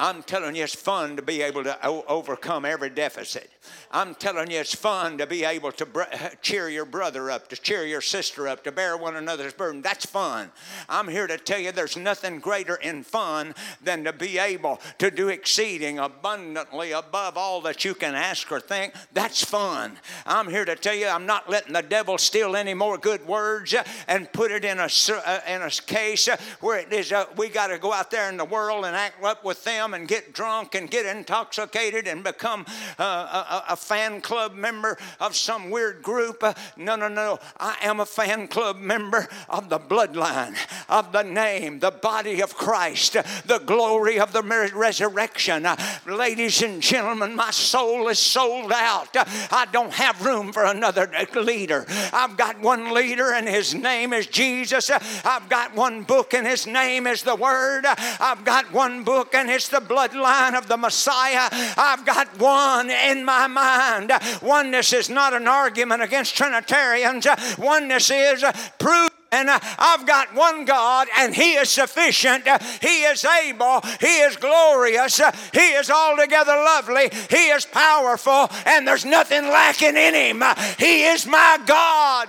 [0.00, 3.50] I'm telling you, it's fun to be able to o- overcome every deficit.
[3.90, 6.04] I'm telling you, it's fun to be able to br-
[6.40, 9.82] cheer your brother up, to cheer your sister up, to bear one another's burden.
[9.82, 10.52] That's fun.
[10.88, 15.10] I'm here to tell you there's nothing greater in fun than to be able to
[15.10, 18.94] do exceeding abundantly above all that you can ask or think.
[19.12, 19.98] That's fun.
[20.24, 23.74] I'm here to tell you I'm not letting the devil steal any more good words
[24.08, 26.26] and put it in a, uh, in a case
[26.60, 29.22] where it is uh, we got to go out there in the world and act
[29.22, 32.64] up with them come and get drunk and get intoxicated and become
[32.98, 36.44] uh, a, a, fan club member of some weird group.
[36.44, 37.40] Uh, no, no, no.
[37.58, 40.56] I am a fan club member of the bloodline,
[40.88, 43.14] of the name, the body of Christ,
[43.46, 45.66] the glory of the resurrection.
[45.66, 45.76] Uh,
[46.06, 49.08] ladies and gentlemen, my soul is sold out.
[49.50, 51.84] I don't have room for another leader.
[52.12, 54.88] I've got one leader, and his name is Jesus.
[55.24, 57.86] I've got one book, and his name is the Word.
[57.86, 61.48] I've got one book, and it's the the bloodline of the Messiah.
[61.76, 64.12] I've got one in my mind.
[64.42, 67.26] Oneness is not an argument against Trinitarians,
[67.58, 68.44] oneness is
[68.78, 72.48] proof and I've got one God, and He is sufficient.
[72.80, 73.80] He is able.
[74.00, 75.20] He is glorious.
[75.52, 77.10] He is altogether lovely.
[77.30, 80.42] He is powerful, and there's nothing lacking in Him.
[80.78, 82.28] He is my God.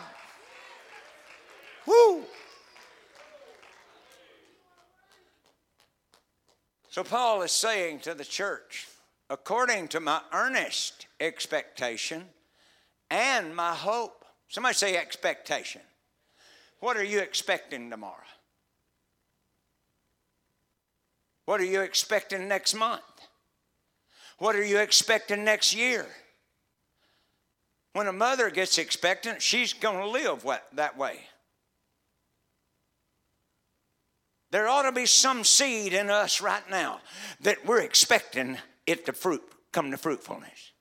[1.88, 2.24] Woo.
[6.92, 8.86] So, Paul is saying to the church,
[9.30, 12.26] according to my earnest expectation
[13.10, 14.26] and my hope.
[14.50, 15.82] Somebody say expectation.
[16.82, 18.18] What are you expecting tomorrow?
[21.46, 23.02] What are you expecting next month?
[24.38, 26.06] What are you expecting next year?
[27.94, 31.22] When a mother gets expectant, she's going to live that way.
[34.52, 37.00] There ought to be some seed in us right now
[37.42, 40.72] that we're expecting it to fruit, come to fruitfulness.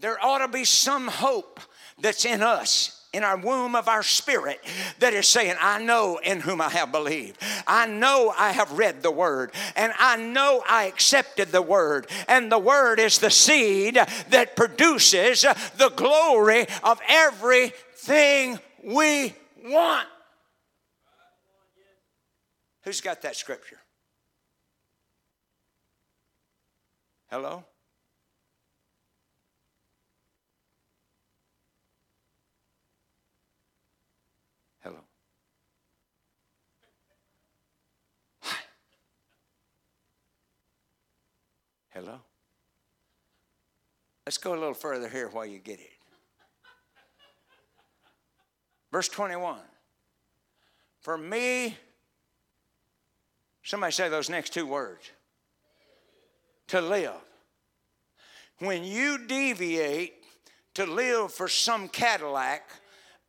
[0.00, 1.58] There ought to be some hope
[2.00, 4.60] that's in us in our womb of our spirit
[5.00, 7.38] that is saying, I know in whom I have believed.
[7.66, 12.06] I know I have read the word, and I know I accepted the word.
[12.28, 19.34] And the word is the seed that produces the glory of everything we
[19.64, 20.06] want.
[22.88, 23.76] Who's got that scripture?
[27.26, 27.62] Hello?
[34.80, 35.00] Hello?
[41.90, 42.20] Hello?
[44.24, 45.90] Let's go a little further here while you get it.
[48.90, 49.58] Verse 21
[51.02, 51.76] For me,
[53.68, 55.10] Somebody say those next two words
[56.68, 57.12] to live.
[58.60, 60.14] When you deviate
[60.72, 62.62] to live for some Cadillac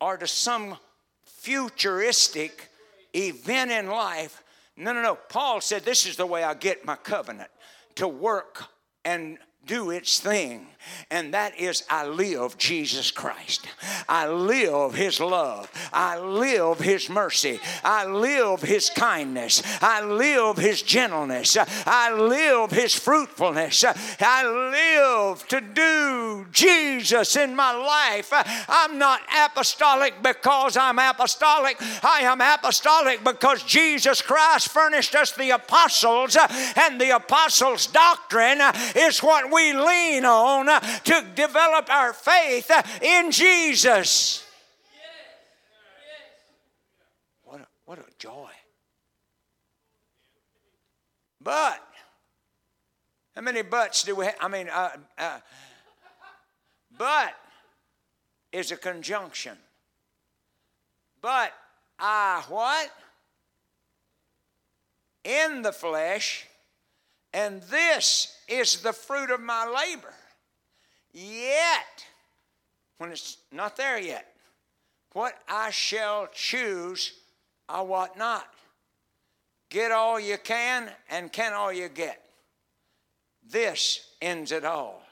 [0.00, 0.78] or to some
[1.26, 2.70] futuristic
[3.14, 4.42] event in life,
[4.78, 5.14] no, no, no.
[5.14, 7.50] Paul said, This is the way I get my covenant
[7.96, 8.64] to work
[9.04, 9.36] and
[9.66, 10.66] do its thing.
[11.10, 13.66] And that is, I live Jesus Christ.
[14.08, 15.70] I live His love.
[15.92, 17.60] I live His mercy.
[17.84, 19.62] I live His kindness.
[19.82, 21.58] I live His gentleness.
[21.86, 23.84] I live His fruitfulness.
[24.20, 28.32] I live to do Jesus in my life.
[28.68, 31.76] I'm not apostolic because I'm apostolic.
[32.02, 36.36] I am apostolic because Jesus Christ furnished us the apostles,
[36.76, 38.60] and the apostles' doctrine
[38.96, 40.66] is what we lean on
[41.04, 42.70] to develop our faith
[43.02, 44.44] in Jesus.
[47.44, 48.50] What a, what a joy.
[51.42, 51.82] But,
[53.34, 54.36] how many buts do we have?
[54.40, 55.38] I mean, uh, uh,
[56.98, 57.34] but
[58.52, 59.56] is a conjunction.
[61.22, 61.52] But
[61.98, 62.90] I what?
[65.24, 66.46] In the flesh,
[67.32, 70.12] and this is the fruit of my labor.
[71.12, 72.04] Yet,
[72.98, 74.26] when it's not there yet,
[75.12, 77.12] what I shall choose,
[77.68, 78.46] I what not.
[79.70, 82.22] Get all you can and can all you get.
[83.48, 85.02] This ends it all.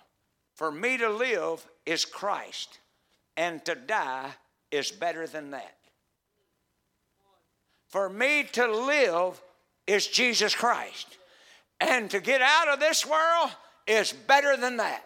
[0.55, 2.79] For me to live is Christ,
[3.37, 4.31] and to die
[4.71, 5.77] is better than that.
[7.89, 9.41] For me to live
[9.87, 11.17] is Jesus Christ,
[11.81, 13.51] and to get out of this world
[13.87, 15.05] is better than that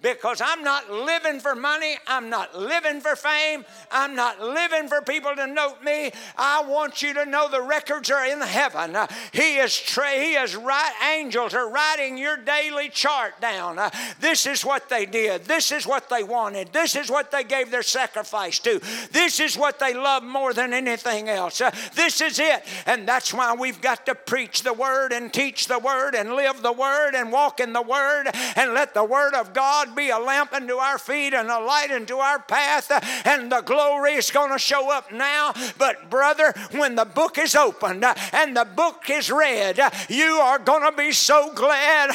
[0.00, 1.96] because I'm not living for money.
[2.06, 3.64] I'm not living for fame.
[3.90, 6.12] I'm not living for people to note me.
[6.36, 8.96] I want you to know the records are in heaven.
[9.32, 13.78] He is tra- he is right angels are writing your daily chart down.
[14.20, 15.44] This is what they did.
[15.44, 16.72] This is what they wanted.
[16.72, 18.80] This is what they gave their sacrifice to.
[19.12, 21.60] This is what they loved more than anything else.
[21.94, 22.64] This is it.
[22.86, 26.62] And that's why we've got to preach the word and teach the word and live
[26.62, 30.10] the word and walk in the word and let the word of God God be
[30.10, 34.14] a lamp unto our feet and a light unto our path, uh, and the glory
[34.14, 35.52] is going to show up now.
[35.78, 40.24] But, brother, when the book is opened uh, and the book is read, uh, you
[40.24, 42.10] are going to be so glad.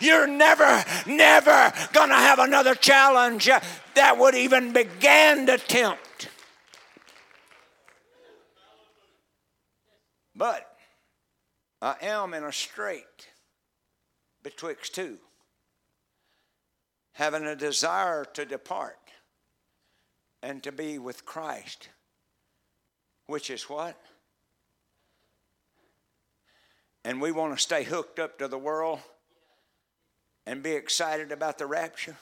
[0.00, 3.48] You're never, never going to have another challenge
[3.94, 6.28] that would even begin to tempt.
[10.34, 10.66] But
[11.82, 13.04] I am in a strait
[14.42, 15.18] betwixt two
[17.20, 18.96] having a desire to depart
[20.42, 21.90] and to be with Christ,
[23.26, 23.94] which is what?
[27.04, 29.00] And we want to stay hooked up to the world
[30.46, 32.16] and be excited about the rapture?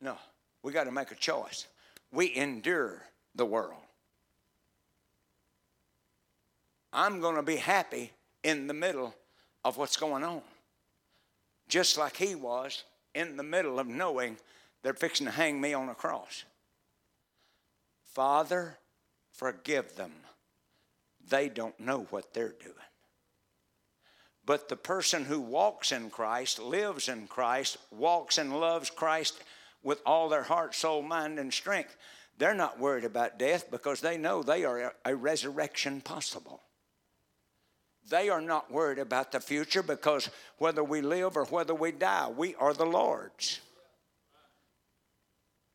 [0.00, 0.16] No,
[0.64, 1.68] we got to make a choice.
[2.10, 3.00] We endure
[3.36, 3.78] the world.
[6.92, 8.10] I'm going to be happy
[8.42, 9.14] in the middle
[9.64, 10.42] of what's going on
[11.72, 14.36] just like he was in the middle of knowing
[14.82, 16.44] they're fixing to hang me on a cross.
[18.04, 18.76] Father,
[19.32, 20.12] forgive them.
[21.30, 22.74] They don't know what they're doing.
[24.44, 29.42] But the person who walks in Christ, lives in Christ, walks and loves Christ
[29.82, 31.96] with all their heart, soul, mind, and strength,
[32.36, 36.60] they're not worried about death because they know they are a resurrection possible.
[38.08, 40.28] They are not worried about the future because
[40.58, 43.60] whether we live or whether we die, we are the Lord's.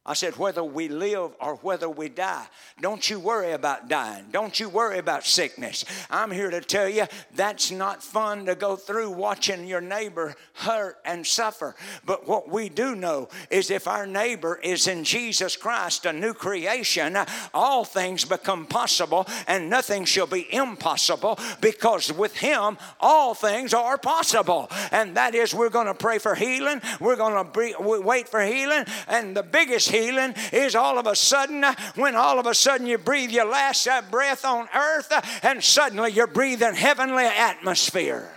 [0.08, 2.48] I said, whether we live or whether we die,
[2.80, 4.26] don't you worry about dying.
[4.32, 5.84] Don't you worry about sickness.
[6.10, 10.98] I'm here to tell you that's not fun to go through watching your neighbor hurt
[11.04, 11.76] and suffer.
[12.06, 16.34] But what we do know is if our neighbor is in Jesus Christ, a new
[16.34, 17.18] creation,
[17.54, 23.98] all things become possible and nothing shall be impossible because with Him, all things are
[23.98, 24.70] possible.
[24.92, 28.86] And that is, we're going to pray for healing, we're going to wait for healing,
[29.08, 31.64] and the biggest healing is all of a sudden
[31.96, 35.64] when all of a sudden you breathe your last uh, breath on earth uh, and
[35.64, 38.32] suddenly you're breathing heavenly atmosphere.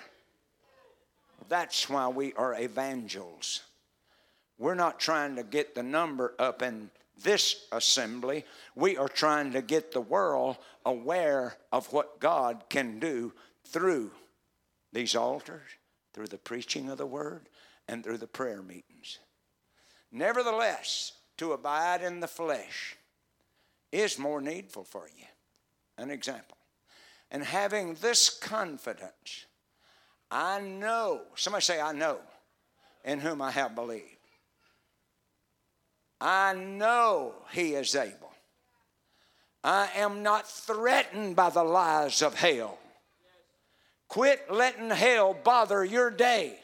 [1.48, 3.62] That's why we are evangels.
[4.58, 6.90] We're not trying to get the number up in
[7.22, 8.44] this assembly.
[8.74, 13.32] We are trying to get the world aware of what God can do
[13.66, 14.10] through
[14.92, 15.68] these altars,
[16.12, 17.48] through the preaching of the word,
[17.88, 19.18] and through the prayer meetings.
[20.12, 22.96] Nevertheless, to abide in the flesh
[23.90, 25.24] is more needful for you.
[25.96, 26.58] An example.
[27.30, 29.46] And having this confidence,
[30.30, 32.18] I know, somebody say, I know,
[33.04, 34.04] in whom I have believed.
[36.20, 38.32] I know he is able.
[39.64, 42.78] I am not threatened by the lies of hell
[44.10, 46.58] Quit letting hell bother your day.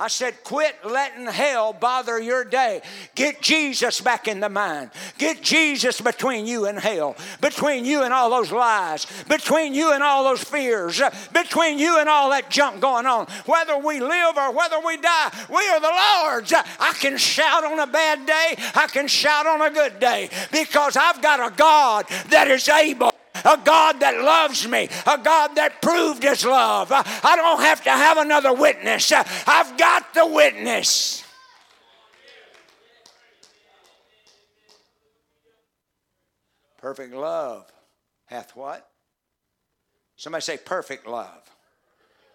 [0.00, 2.80] I said, quit letting hell bother your day.
[3.14, 4.90] Get Jesus back in the mind.
[5.18, 10.02] Get Jesus between you and hell, between you and all those lies, between you and
[10.02, 11.02] all those fears,
[11.34, 13.26] between you and all that junk going on.
[13.44, 15.92] Whether we live or whether we die, we are the
[16.24, 16.54] Lord's.
[16.54, 20.96] I can shout on a bad day, I can shout on a good day because
[20.96, 25.80] I've got a God that is able a God that loves me, a God that
[25.82, 26.88] proved his love.
[26.92, 29.12] I don't have to have another witness.
[29.12, 31.24] I've got the witness.
[36.78, 37.70] Perfect love
[38.26, 38.88] hath what?
[40.16, 41.50] Somebody say, perfect love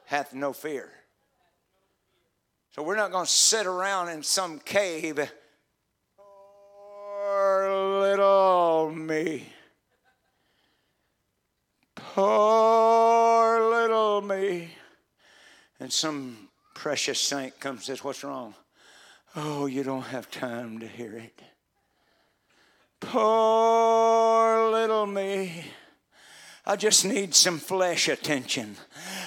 [0.05, 0.91] hath no fear.
[2.71, 5.31] So we're not going to sit around in some cave.
[6.17, 7.69] Poor
[8.01, 9.47] little me.
[12.15, 14.69] Poor little me.
[15.81, 18.55] And some precious saint comes and says, What's wrong?
[19.35, 21.41] Oh, you don't have time to hear it.
[23.01, 25.65] Poor little me.
[26.65, 28.77] I just need some flesh attention.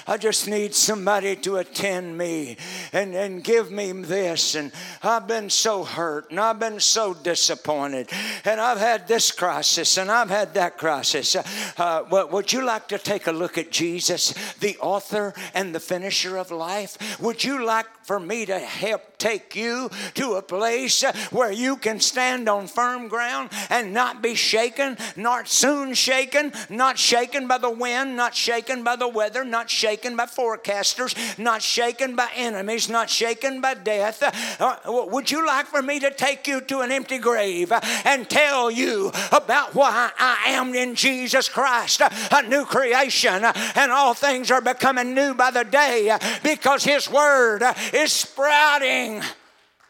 [0.07, 2.57] I just need somebody to attend me
[2.93, 4.55] and, and give me this.
[4.55, 4.71] And
[5.03, 8.09] I've been so hurt and I've been so disappointed.
[8.45, 11.35] And I've had this crisis and I've had that crisis.
[11.77, 16.37] Uh, would you like to take a look at Jesus, the author and the finisher
[16.37, 17.19] of life?
[17.19, 21.99] Would you like for me to help take you to a place where you can
[21.99, 27.69] stand on firm ground and not be shaken, not soon shaken, not shaken by the
[27.69, 33.61] wind, not shaken by the weather, shaken by forecasters, not shaken by enemies, not shaken
[33.61, 34.23] by death.
[34.59, 38.29] Uh, would you like for me to take you to an empty grave uh, and
[38.29, 43.91] tell you about why I am in Jesus Christ, uh, a new creation, uh, and
[43.91, 47.63] all things are becoming new by the day because His Word
[47.93, 49.21] is sprouting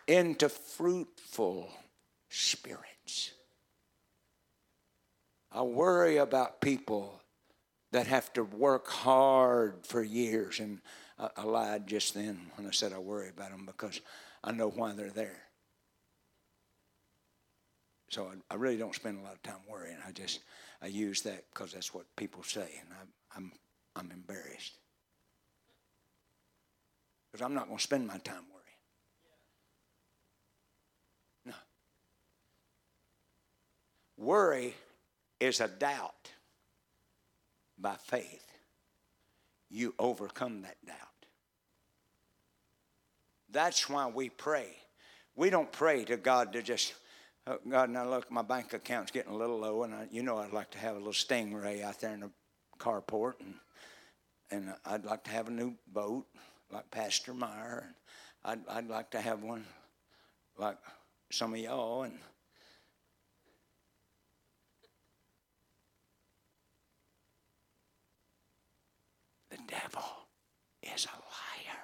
[0.07, 1.69] into fruitful
[2.29, 3.31] spirits.
[5.51, 7.18] I worry about people
[7.91, 10.59] that have to work hard for years.
[10.59, 10.79] And
[11.17, 14.01] I, I, lied just then when I said I worry about them because
[14.43, 15.43] I know why they're there.
[18.09, 19.97] So I, I really don't spend a lot of time worrying.
[20.07, 20.39] I just
[20.81, 23.51] I use that because that's what people say, and I, I'm
[23.95, 24.77] I'm embarrassed
[27.31, 28.65] because I'm not going to spend my time worrying.
[31.45, 31.53] No.
[34.17, 34.73] Worry
[35.39, 36.31] is a doubt
[37.81, 38.45] by faith,
[39.69, 40.95] you overcome that doubt.
[43.51, 44.75] That's why we pray.
[45.35, 46.93] We don't pray to God to just,
[47.47, 50.37] oh, God, now look, my bank account's getting a little low, and I, you know
[50.37, 52.31] I'd like to have a little stingray out there in the
[52.77, 53.53] carport, and,
[54.51, 56.25] and I'd like to have a new boat
[56.71, 57.85] like Pastor Meyer,
[58.43, 59.65] and I'd, I'd like to have one
[60.57, 60.77] like
[61.31, 62.19] some of y'all, and
[69.69, 70.03] devil
[70.81, 71.79] is a liar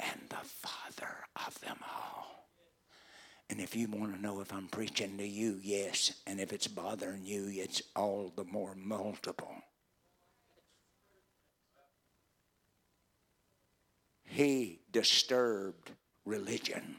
[0.00, 1.16] and the father
[1.46, 2.48] of them all.
[3.48, 6.12] And if you want to know if I'm preaching to you, yes.
[6.26, 9.54] And if it's bothering you, it's all the more multiple.
[14.24, 15.92] He disturbed
[16.24, 16.96] religion.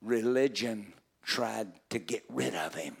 [0.00, 0.92] Religion
[1.24, 2.96] tried to get rid of him.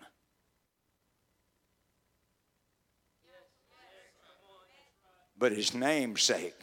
[5.38, 6.60] But his namesake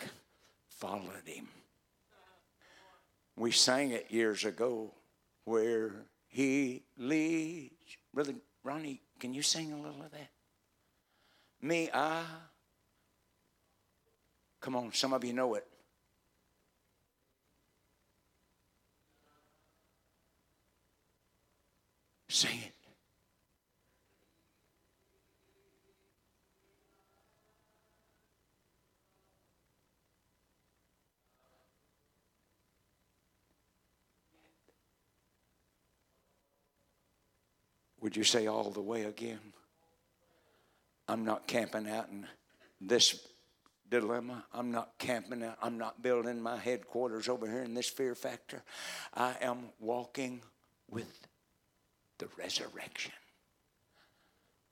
[0.70, 1.48] followed him.
[3.36, 4.94] We sang it years ago
[5.46, 5.92] where
[6.28, 7.98] he leads.
[8.14, 10.30] Brother Ronnie, can you sing a little of that?
[11.62, 12.24] Me, I.
[14.60, 15.68] Come on, some of you know it.
[22.30, 22.73] Sing it.
[38.04, 39.40] Would you say all the way again?
[41.08, 42.28] I'm not camping out in
[42.82, 43.26] this
[43.90, 44.44] dilemma.
[44.54, 45.58] I'm not camping out.
[45.62, 48.62] I'm not building my headquarters over here in this fear factor.
[49.14, 50.42] I am walking
[50.90, 51.28] with
[52.18, 53.14] the resurrection.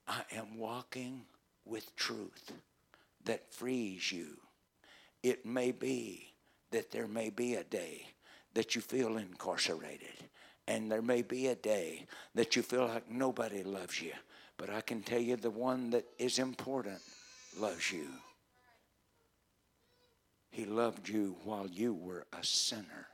[0.10, 1.22] I am walking
[1.64, 2.52] with truth
[3.24, 4.36] that frees you.
[5.24, 6.34] It may be
[6.72, 8.08] that there may be a day
[8.56, 10.26] that you feel incarcerated.
[10.68, 12.06] And there may be a day
[12.36, 14.14] that you feel like nobody loves you.
[14.58, 17.00] But I can tell you the one that is important
[17.58, 18.08] loves you.
[20.52, 23.08] He loved you while you were a sinner.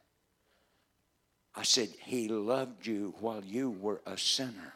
[1.55, 4.73] I said, He loved you while you were a sinner.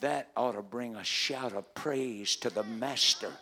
[0.00, 3.32] That ought to bring a shout of praise to the Master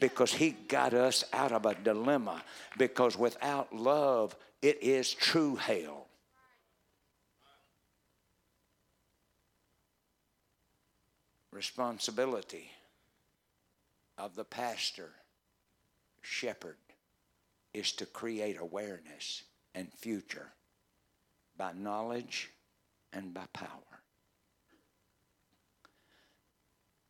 [0.00, 2.42] because He got us out of a dilemma.
[2.78, 6.03] Because without love, it is true hell.
[11.54, 12.68] Responsibility
[14.18, 15.12] of the pastor,
[16.20, 16.78] shepherd,
[17.72, 20.48] is to create awareness and future
[21.56, 22.50] by knowledge
[23.12, 23.68] and by power.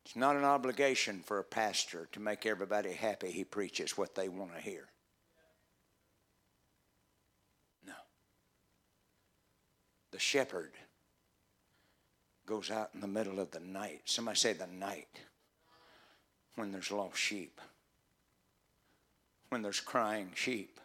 [0.05, 4.29] It's not an obligation for a pastor to make everybody happy he preaches what they
[4.29, 4.85] want to hear.
[7.83, 7.93] No.
[10.11, 10.73] The shepherd
[12.45, 14.01] goes out in the middle of the night.
[14.05, 15.19] Somebody say the night
[16.55, 17.59] when there's lost sheep,
[19.49, 20.79] when there's crying sheep.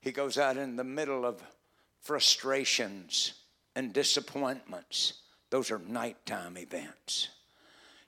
[0.00, 1.42] He goes out in the middle of
[2.00, 3.34] frustrations
[3.76, 5.14] and disappointments.
[5.50, 7.28] Those are nighttime events.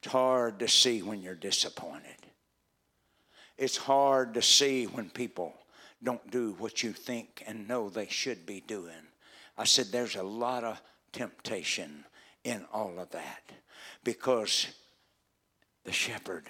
[0.03, 2.17] It's hard to see when you're disappointed.
[3.57, 5.55] It's hard to see when people
[6.03, 8.93] don't do what you think and know they should be doing.
[9.57, 10.81] I said there's a lot of
[11.15, 12.05] temptation
[12.43, 13.53] in all of that.
[14.03, 14.67] Because
[15.85, 16.49] the shepherd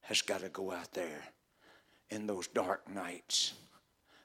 [0.00, 1.22] has got to go out there
[2.10, 3.52] in those dark nights,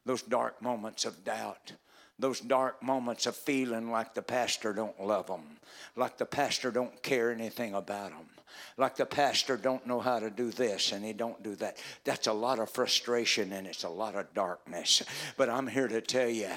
[0.06, 1.74] those dark moments of doubt,
[2.18, 5.58] those dark moments of feeling like the pastor don't love them,
[5.96, 8.30] like the pastor don't care anything about them,
[8.78, 11.78] like the pastor don't know how to do this and he don't do that.
[12.04, 15.04] That's a lot of frustration and it's a lot of darkness.
[15.38, 16.50] But I'm here to tell you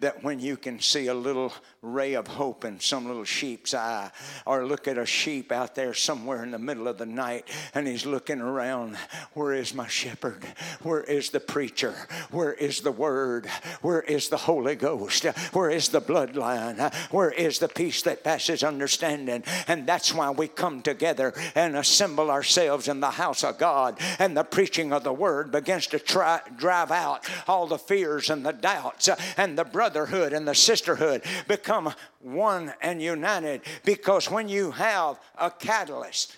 [0.00, 4.10] that when you can see a little ray of hope in some little sheep's eye,
[4.46, 7.86] or look at a sheep out there somewhere in the middle of the night and
[7.86, 8.96] he's looking around,
[9.34, 10.44] where is my shepherd?
[10.82, 11.94] Where is the preacher?
[12.30, 13.46] Where is the word?
[13.82, 15.24] Where is the Holy Ghost?
[15.52, 16.92] Where is the bloodline?
[17.10, 19.44] Where is the peace that passes understanding?
[19.66, 23.98] And that's why we come together and assemble ourselves in the house of God.
[24.18, 28.44] And the preaching of the word begins to try, drive out all the fears and
[28.44, 29.08] the doubts.
[29.36, 35.50] And the brotherhood and the sisterhood become one and united because when you have a
[35.50, 36.36] catalyst,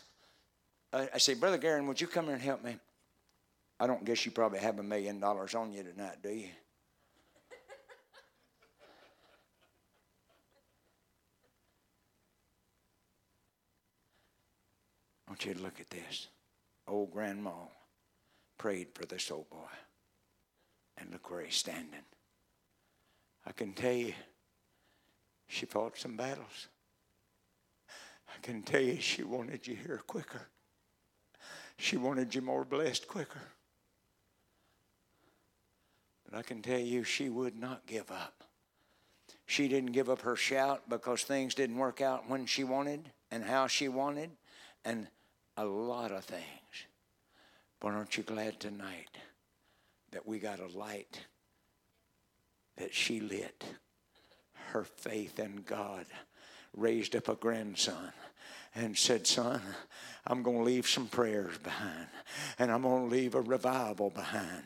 [0.93, 2.77] uh, I say, Brother Garen, would you come here and help me?
[3.81, 6.49] I don't guess you probably have a million dollars on you tonight, do you?
[15.33, 16.29] Want you to look at this.
[16.87, 17.53] Old grandma
[18.59, 19.73] prayed for this old boy.
[20.99, 22.05] And look where he's standing.
[23.47, 24.13] I can tell you,
[25.49, 26.69] she fought some battles.
[28.29, 30.49] I can tell you, she wanted you here quicker.
[31.79, 33.41] She wanted you more blessed quicker.
[36.29, 38.45] But I can tell you, she would not give up.
[39.47, 43.43] She didn't give up her shout because things didn't work out when she wanted and
[43.43, 44.29] how she wanted.
[44.85, 45.07] And
[45.63, 46.43] a lot of things.
[47.81, 49.17] But aren't you glad tonight
[50.11, 51.25] that we got a light
[52.77, 53.65] that she lit?
[54.73, 56.07] Her faith in God
[56.77, 58.13] raised up a grandson
[58.75, 59.61] and said, Son,
[60.25, 62.07] I'm going to leave some prayers behind,
[62.57, 64.63] and I'm going to leave a revival behind,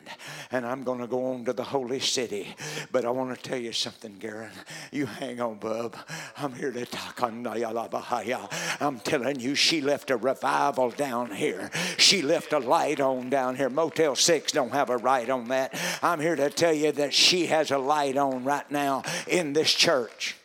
[0.51, 2.55] and I'm going to go on to the holy city.
[2.91, 4.51] But I want to tell you something, Garen.
[4.91, 5.97] You hang on, bub.
[6.37, 8.47] I'm here to talk on Naya La Bahaya.
[8.79, 11.71] I'm telling you, she left a revival down here.
[11.97, 13.71] She left a light on down here.
[13.71, 15.73] Motel 6 don't have a light on that.
[16.03, 19.73] I'm here to tell you that she has a light on right now in this
[19.73, 20.35] church.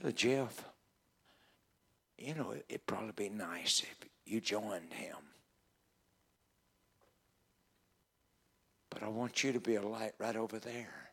[0.00, 0.64] Brother Jeff,
[2.16, 5.16] you know, it'd probably be nice if you joined him.
[8.88, 11.10] But I want you to be a light right over there.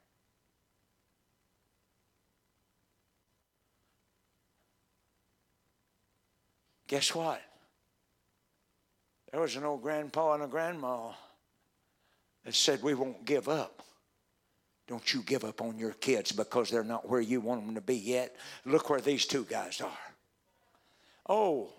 [6.87, 7.41] Guess what?
[9.31, 11.11] There was an old grandpa and a grandma
[12.45, 13.83] that said, We won't give up.
[14.87, 17.81] Don't you give up on your kids because they're not where you want them to
[17.81, 18.35] be yet.
[18.65, 19.91] Look where these two guys are.
[21.27, 21.69] Oh,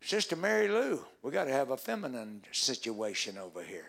[0.00, 3.86] Sister Mary Lou, we got to have a feminine situation over here.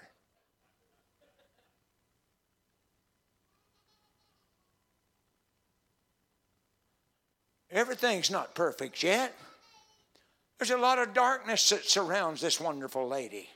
[7.71, 9.33] Everything's not perfect yet.
[10.59, 13.49] There's a lot of darkness that surrounds this wonderful lady.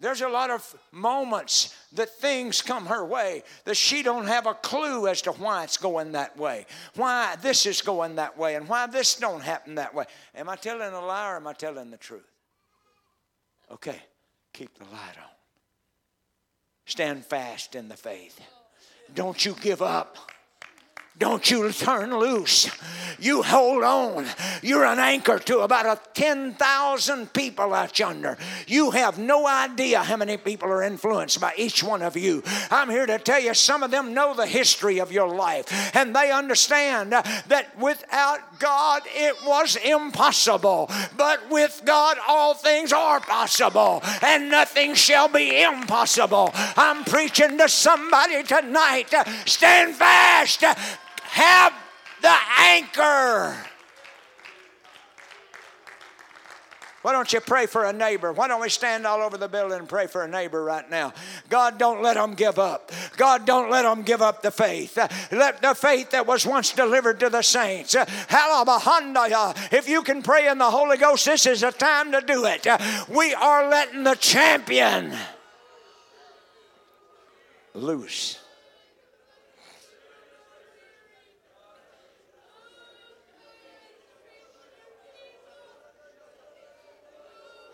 [0.00, 4.54] There's a lot of moments that things come her way that she don't have a
[4.54, 8.66] clue as to why it's going that way, why this is going that way, and
[8.66, 10.06] why this don't happen that way.
[10.34, 12.24] Am I telling a lie or am I telling the truth?
[13.70, 14.00] Okay,
[14.54, 15.30] keep the light on.
[16.86, 18.40] Stand fast in the faith.
[19.14, 20.16] Don't you give up.
[21.18, 22.70] Don't you turn loose.
[23.18, 24.26] You hold on.
[24.62, 28.38] You're an anchor to about a 10,000 people out yonder.
[28.66, 32.42] You have no idea how many people are influenced by each one of you.
[32.70, 36.16] I'm here to tell you some of them know the history of your life and
[36.16, 40.90] they understand that without God it was impossible.
[41.18, 46.50] But with God all things are possible and nothing shall be impossible.
[46.54, 49.12] I'm preaching to somebody tonight.
[49.44, 50.64] Stand fast
[51.30, 51.72] have
[52.20, 53.56] the anchor.
[57.02, 58.30] Why don't you pray for a neighbor?
[58.30, 61.14] Why don't we stand all over the building and pray for a neighbor right now?
[61.48, 62.92] God, don't let them give up.
[63.16, 64.98] God, don't let them give up the faith.
[65.32, 67.96] Let the faith that was once delivered to the saints.
[67.98, 72.66] If you can pray in the Holy Ghost, this is a time to do it.
[73.08, 75.14] We are letting the champion
[77.72, 78.39] loose.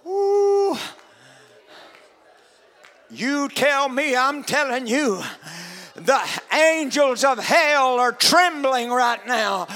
[0.07, 0.77] Ooh.
[3.11, 5.23] You tell me, I'm telling you,
[5.95, 6.21] the
[6.53, 9.67] angels of hell are trembling right now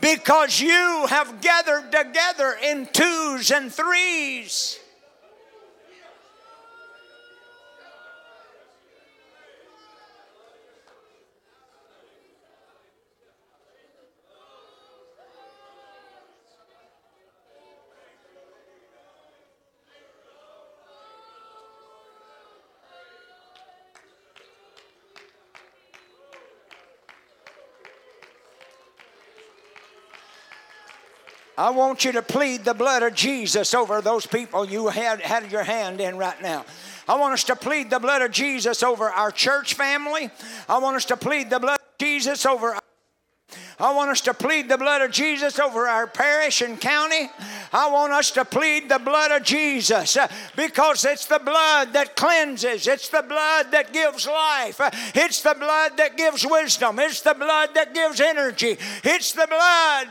[0.00, 4.78] because you have gathered together in twos and threes.
[31.58, 35.50] I want you to plead the blood of Jesus over those people you had, had
[35.50, 36.64] your hand in right now.
[37.08, 40.30] I want us to plead the blood of Jesus over our church family.
[40.68, 42.78] I want us to plead the blood of Jesus over
[43.80, 47.30] I want us to plead the blood of Jesus over our parish and county.
[47.72, 52.14] I want us to plead the blood of Jesus uh, because it's the blood that
[52.14, 57.20] cleanses, it's the blood that gives life, uh, it's the blood that gives wisdom, it's
[57.20, 60.08] the blood that gives energy, it's the blood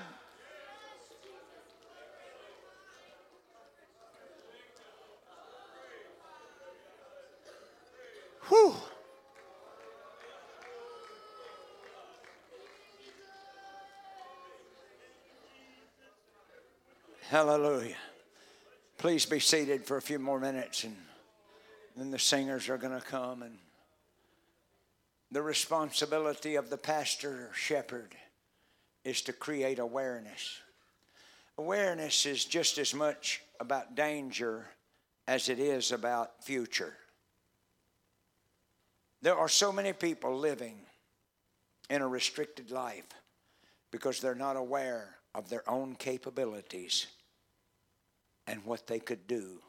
[8.50, 8.76] Whew.
[17.30, 17.96] Hallelujah.
[18.98, 20.96] Please be seated for a few more minutes and
[21.98, 23.58] then the singers are going to come and
[25.32, 28.16] the responsibility of the pastor or shepherd
[29.04, 30.60] is to create awareness.
[31.58, 34.68] Awareness is just as much about danger
[35.28, 36.96] as it is about future.
[39.22, 40.80] There are so many people living
[41.90, 43.08] in a restricted life
[43.92, 47.08] because they're not aware of their own capabilities
[48.46, 49.60] and what they could do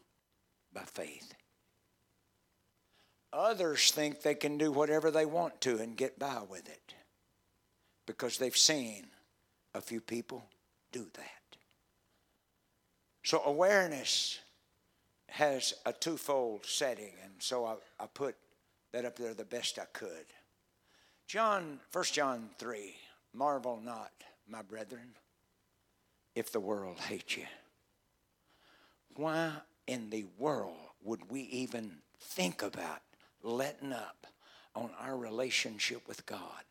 [0.73, 1.35] by faith.
[3.33, 6.95] Others think they can do whatever they want to and get by with it
[8.07, 9.07] because they've seen
[9.75, 10.45] a few people
[10.93, 11.59] do that.
[13.23, 14.39] So, awareness
[15.29, 18.35] has a twofold setting, and so I, I put
[18.93, 20.27] that up there the best I could.
[21.27, 22.95] John, 1 John 3
[23.35, 24.11] Marvel not,
[24.49, 25.15] my brethren,
[26.35, 27.45] if the world hates you.
[29.15, 29.53] Why
[29.87, 33.03] in the world would we even think about
[33.43, 34.27] letting up
[34.75, 36.65] on our relationship with God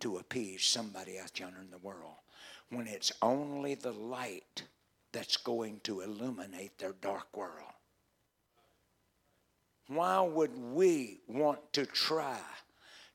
[0.00, 2.16] to appease somebody out yonder in the world
[2.70, 4.62] when it's only the light
[5.12, 7.72] that's going to illuminate their dark world?
[9.90, 12.38] Why would we want to try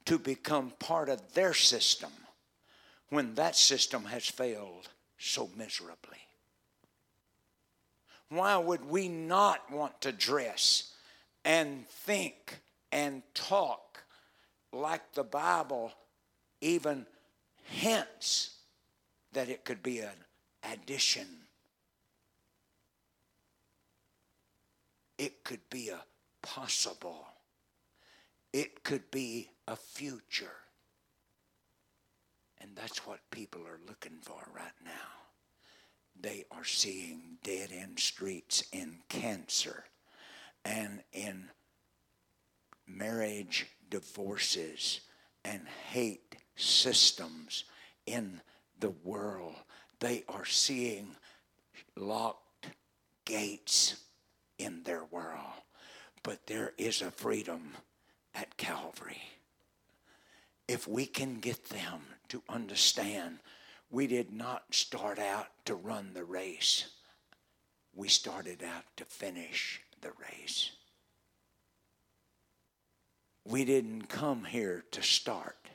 [0.03, 2.11] to become part of their system
[3.07, 6.18] when that system has failed so miserably?
[8.27, 10.91] Why would we not want to dress
[11.45, 12.60] and think
[12.91, 14.03] and talk
[14.73, 15.93] like the Bible
[16.60, 17.06] even
[17.64, 18.57] hints
[19.31, 20.26] that it could be an
[20.73, 21.27] addition?
[25.18, 26.02] It could be a
[26.45, 27.26] possible.
[28.53, 30.61] It could be a future.
[32.61, 34.91] And that's what people are looking for right now.
[36.19, 39.85] They are seeing dead end streets in cancer
[40.63, 41.49] and in
[42.88, 45.01] marriage divorces
[45.43, 47.65] and hate systems
[48.05, 48.39] in
[48.80, 49.55] the world.
[49.99, 51.15] They are seeing
[51.97, 52.67] locked
[53.26, 53.97] gates
[54.57, 55.64] in their world.
[56.26, 57.73] But there is a freedom
[58.34, 59.22] at Calvary.
[60.68, 63.38] If we can get them to understand
[63.91, 66.89] we did not start out to run the race,
[67.93, 70.72] we started out to finish the race.
[73.43, 75.69] We didn't come here to start.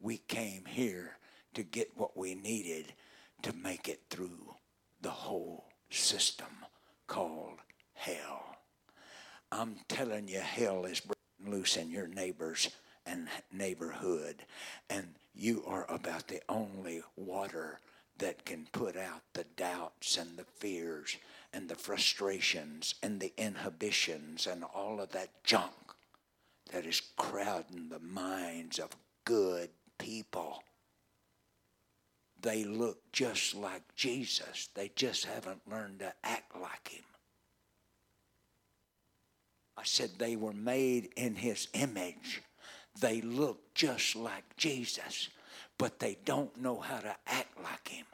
[0.00, 1.18] We came here
[1.52, 2.94] to get what we needed
[3.42, 4.54] to make it through
[5.02, 6.64] the whole system
[7.06, 7.58] called
[7.92, 8.55] hell.
[9.56, 12.68] I'm telling you, hell is breaking loose in your neighbors
[13.06, 14.44] and neighborhood,
[14.90, 17.80] and you are about the only water
[18.18, 21.16] that can put out the doubts and the fears
[21.54, 25.72] and the frustrations and the inhibitions and all of that junk
[26.70, 28.90] that is crowding the minds of
[29.24, 30.62] good people.
[32.42, 37.04] They look just like Jesus, they just haven't learned to act like him.
[39.76, 42.42] I said they were made in his image.
[43.00, 45.28] They look just like Jesus,
[45.78, 48.06] but they don't know how to act like him.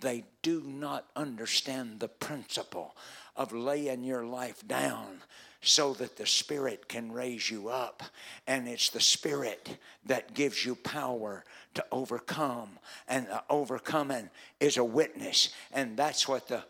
[0.00, 2.96] They do not understand the principle
[3.36, 5.22] of laying your life down
[5.60, 8.02] so that the Spirit can raise you up.
[8.46, 9.76] And it's the Spirit
[10.06, 11.44] that gives you power
[11.74, 12.78] to overcome.
[13.08, 14.30] And uh, overcoming
[14.60, 15.50] is a witness.
[15.72, 16.64] And that's what the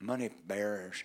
[0.00, 1.02] money bearers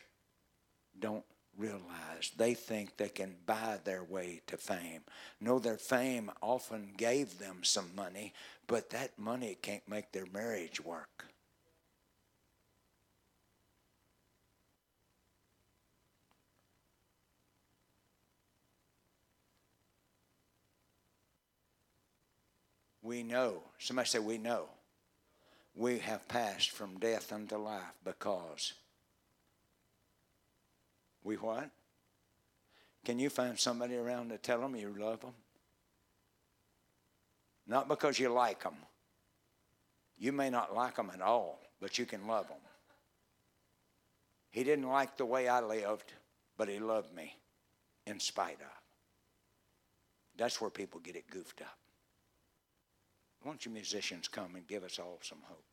[1.00, 1.26] don't
[1.58, 2.32] realize.
[2.38, 5.02] They think they can buy their way to fame.
[5.42, 8.34] No, their fame often gave them some money,
[8.68, 11.26] but that money can't make their marriage work.
[23.02, 23.64] We know.
[23.78, 24.70] Somebody say, We know.
[25.76, 28.74] We have passed from death unto life because
[31.24, 31.70] we what?
[33.06, 35.34] Can you find somebody around to tell them you love them?
[37.68, 38.76] Not because you like them.
[40.18, 42.58] You may not like them at all, but you can love them.
[44.50, 46.14] He didn't like the way I lived,
[46.58, 47.38] but he loved me
[48.06, 48.82] in spite of.
[50.36, 51.78] That's where people get it goofed up.
[53.42, 55.64] Why don't you musicians come and give us all some hope?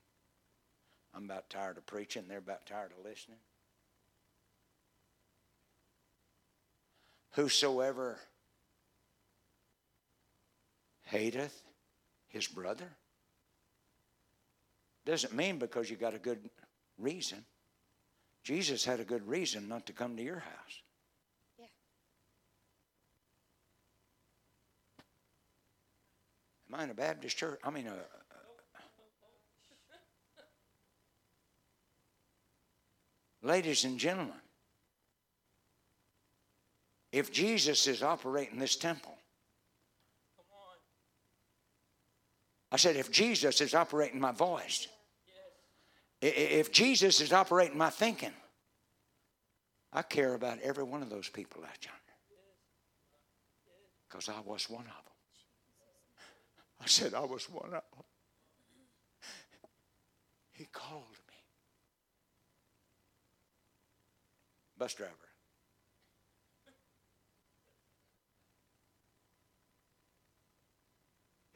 [1.15, 2.25] I'm about tired of preaching.
[2.29, 3.39] They're about tired of listening.
[7.37, 8.19] Whosoever
[11.03, 11.63] hateth
[12.29, 12.89] his brother
[15.05, 16.49] doesn't mean because you got a good
[16.97, 17.45] reason.
[18.43, 20.81] Jesus had a good reason not to come to your house.
[21.59, 21.67] Yeah.
[26.71, 27.61] Am I in a Baptist church?
[27.63, 27.97] I mean, a,
[33.47, 34.33] Ladies and gentlemen,
[37.17, 39.17] if Jesus is operating this temple,
[42.71, 44.87] I said, if Jesus is operating my voice,
[46.21, 48.35] if Jesus is operating my thinking,
[49.95, 52.01] I care about every one of those people out yonder.
[54.07, 55.15] Because I was one of them.
[56.83, 58.05] I said, I was one of them.
[60.53, 61.37] He called me.
[64.77, 65.13] Bus driver.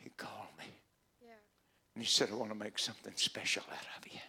[0.01, 0.65] He called me.
[1.21, 1.35] Yeah.
[2.01, 4.21] And he said, I want to make something special out of you.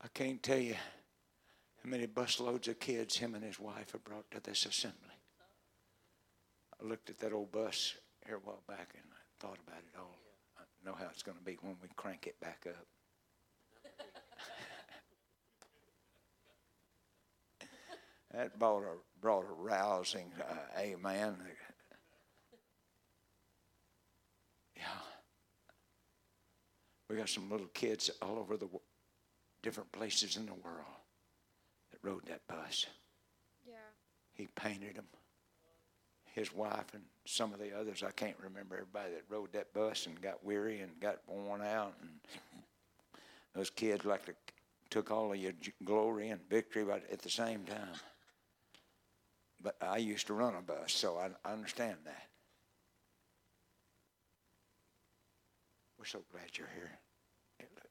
[0.00, 4.30] I can't tell you how many busloads of kids him and his wife have brought
[4.30, 5.16] to this assembly.
[6.80, 9.98] I looked at that old bus here a while back and I thought about it
[9.98, 10.14] all.
[10.56, 12.86] I know how it's going to be when we crank it back up.
[18.32, 21.38] that brought a, brought a rousing uh, amen.
[24.82, 25.02] Yeah.
[27.08, 28.68] We got some little kids all over the
[29.62, 30.86] different places in the world
[31.90, 32.86] that rode that bus.
[33.66, 33.74] Yeah.
[34.32, 35.06] He painted them
[36.32, 38.02] his wife and some of the others.
[38.02, 41.94] I can't remember everybody that rode that bus and got weary and got worn out.
[42.00, 42.10] And
[43.54, 44.34] those kids like to,
[44.90, 45.52] took all of your
[45.84, 47.96] glory and victory but at the same time.
[49.62, 52.26] But I used to run a bus, so I, I understand that.
[56.02, 56.90] We're so glad you're here.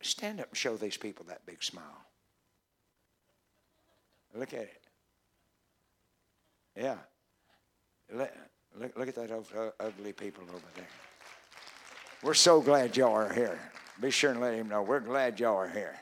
[0.02, 2.06] Stand up and show these people that big smile.
[4.36, 4.84] Look at it.
[6.76, 6.98] Yeah.
[8.14, 8.30] Look,
[8.98, 10.88] look, at that ugly people over there.
[12.22, 13.58] We're so glad y'all are here.
[14.02, 15.96] Be sure and let him know we're glad y'all are here.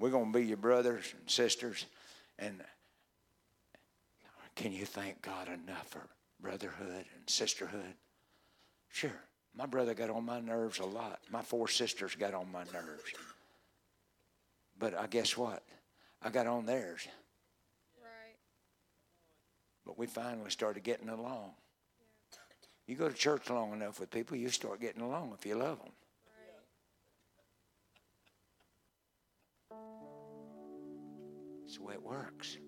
[0.00, 1.86] We're going to be your brothers and sisters.
[2.36, 2.64] And
[4.56, 6.08] can you thank God enough for
[6.40, 7.94] brotherhood and sisterhood?
[8.90, 9.12] Sure.
[9.56, 11.20] My brother got on my nerves a lot.
[11.30, 13.12] My four sisters got on my nerves.
[14.78, 15.62] But I guess what?
[16.20, 17.06] I got on theirs.
[18.02, 18.36] Right.
[19.86, 21.52] But we finally started getting along.
[22.86, 25.78] You go to church long enough with people, you start getting along if you love
[25.78, 25.92] them.
[31.62, 32.58] That's the way it works.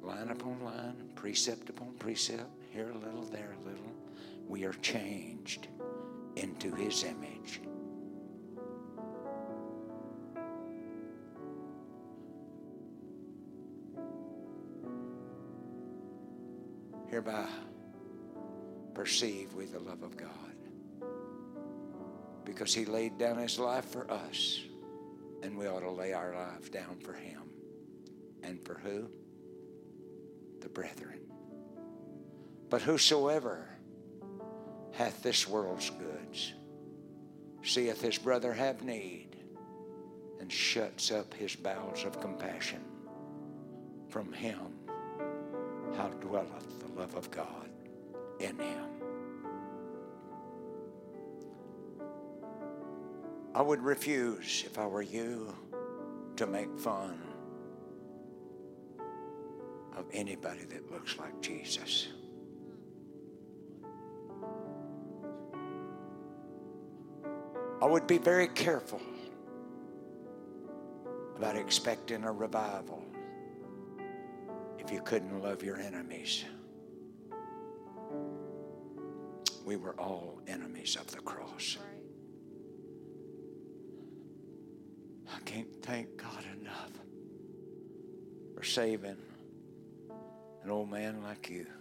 [0.00, 3.92] Line upon line, precept upon precept, here a little, there a little.
[4.48, 5.68] We are changed
[6.38, 7.60] into his image.
[17.08, 17.46] Hereby
[18.94, 20.28] perceive we the love of God.
[22.44, 24.60] Because he laid down his life for us,
[25.42, 27.42] and we ought to lay our lives down for him.
[28.42, 29.08] And for who?
[30.60, 31.20] The brethren.
[32.70, 33.68] But whosoever
[34.92, 36.54] hath this world's goods
[37.62, 39.36] seeth his brother have need
[40.40, 42.82] and shuts up his bowels of compassion
[44.08, 44.58] from him
[45.96, 47.68] how dwelleth the love of God
[48.40, 48.84] in him.
[53.54, 55.52] I would refuse, if I were you,
[56.36, 57.20] to make fun
[59.96, 62.08] of anybody that looks like Jesus.
[67.80, 69.00] I would be very careful
[71.36, 73.04] about expecting a revival
[74.80, 76.44] if you couldn't love your enemies.
[79.64, 81.78] We were all enemies of the cross.
[85.32, 86.90] I can't thank God enough
[88.56, 89.18] for saving
[90.64, 91.66] an old man like you.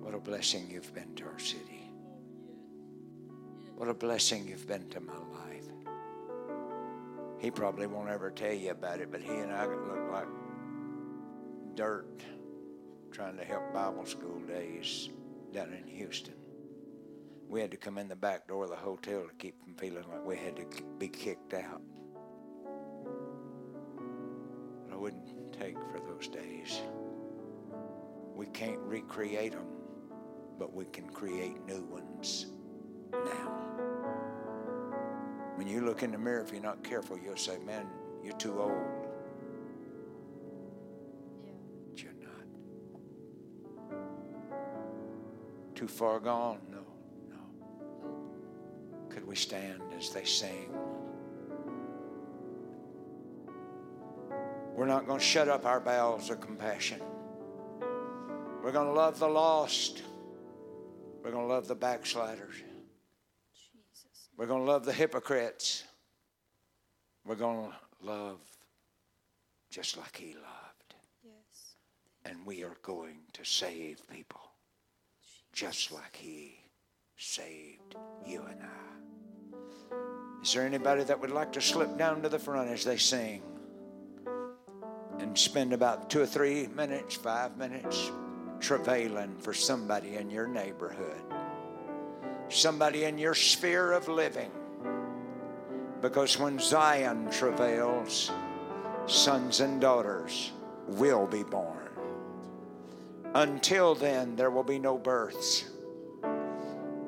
[0.00, 1.83] What a blessing you've been to our city.
[3.76, 5.66] What a blessing you've been to my life.
[7.40, 10.28] He probably won't ever tell you about it, but he and I look like
[11.74, 12.22] dirt
[13.10, 15.10] trying to help Bible school days
[15.52, 16.34] down in Houston.
[17.48, 20.04] We had to come in the back door of the hotel to keep from feeling
[20.08, 20.66] like we had to
[20.98, 21.82] be kicked out.
[24.88, 26.80] But I wouldn't take for those days.
[28.36, 29.66] We can't recreate them,
[30.60, 32.46] but we can create new ones
[33.24, 33.50] now.
[35.56, 37.86] When you look in the mirror, if you're not careful, you'll say, Man,
[38.22, 38.72] you're too old.
[41.44, 41.52] Yeah.
[41.88, 42.44] But you're not.
[45.74, 46.60] Too far gone?
[46.70, 46.84] No,
[47.30, 47.40] no.
[49.10, 50.70] Could we stand as they sing?
[54.74, 57.00] We're not going to shut up our bowels of compassion.
[58.62, 60.02] We're going to love the lost.
[61.22, 62.56] We're going to love the backsliders.
[64.36, 65.84] We're going to love the hypocrites.
[67.24, 68.38] We're going to love
[69.70, 70.94] just like He loved.
[71.24, 71.74] Yes.
[72.24, 74.40] And we are going to save people
[75.52, 76.58] just like He
[77.16, 77.94] saved
[78.26, 78.94] you and I.
[80.42, 83.42] Is there anybody that would like to slip down to the front as they sing
[85.18, 88.10] and spend about two or three minutes, five minutes
[88.60, 91.22] travailing for somebody in your neighborhood,
[92.48, 94.50] somebody in your sphere of living?
[96.00, 98.30] Because when Zion travails,
[99.06, 100.52] sons and daughters
[100.86, 101.88] will be born.
[103.34, 105.64] Until then, there will be no births.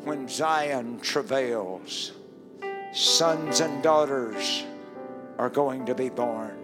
[0.05, 2.13] When Zion travails,
[2.93, 4.65] sons and daughters
[5.39, 6.57] are going to be born.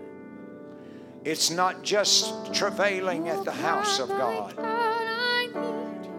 [1.24, 4.56] It's not just travailing at the house of God.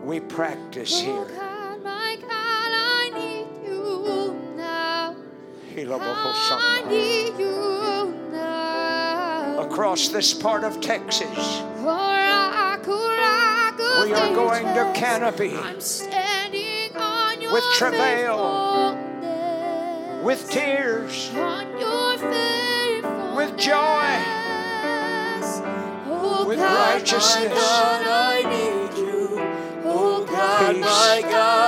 [0.04, 1.53] We practice here.
[9.60, 14.92] Across this part of Texas, Rock, rock of we are going to.
[14.94, 18.98] Canopy I'm standing on your With travail.
[20.24, 23.36] with tears, on your faithfulness.
[23.36, 24.06] with joy,
[26.46, 27.54] with oh, God, righteousness.
[27.54, 29.40] God, I need you.
[29.86, 30.82] Oh God, Peace.
[30.86, 31.63] my God,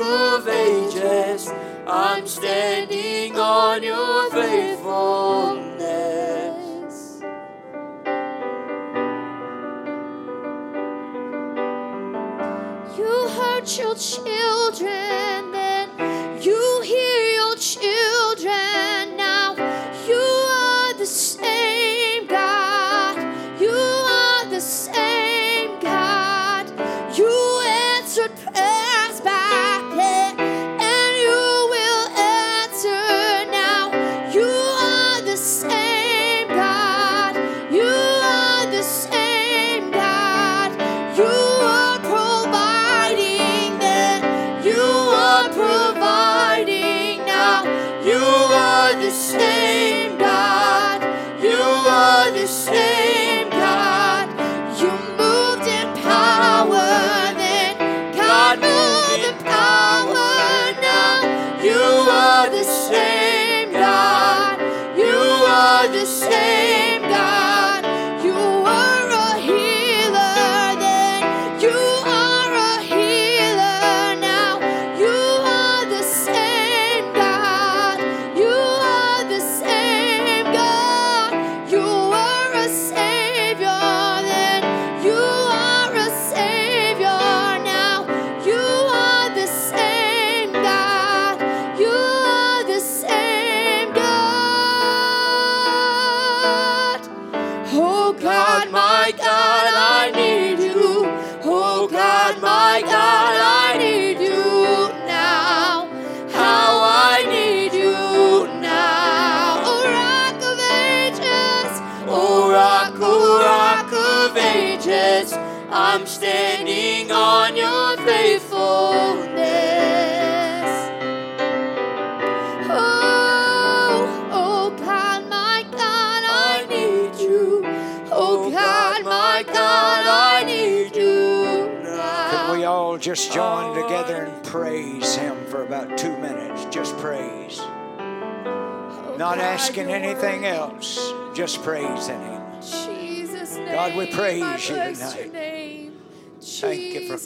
[0.00, 1.52] of ages,
[1.86, 7.22] I'm standing on your faithfulness.
[12.96, 15.39] You hurt your children.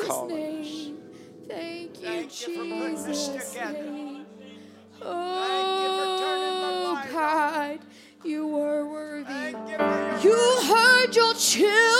[0.06, 0.98] calling
[1.48, 2.44] Thank you, Thank Jesus.
[2.44, 4.24] For putting us together.
[5.02, 7.78] Oh, God,
[8.24, 9.56] you are worthy.
[10.22, 11.93] You heard your children.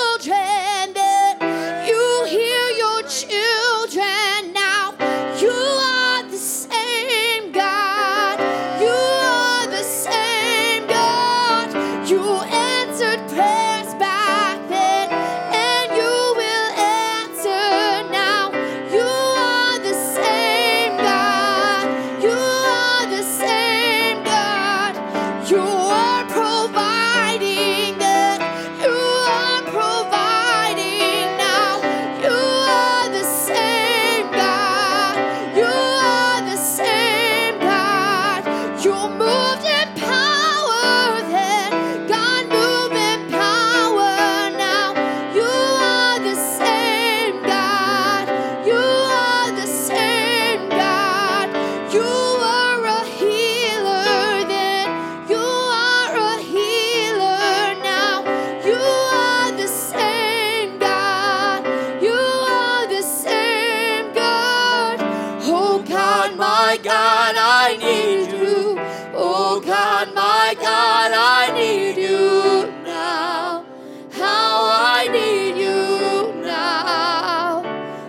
[65.95, 68.77] God, my God, I need you.
[69.15, 73.65] Oh God, my God, I need you now.
[74.11, 74.57] How
[74.97, 77.63] I need you now.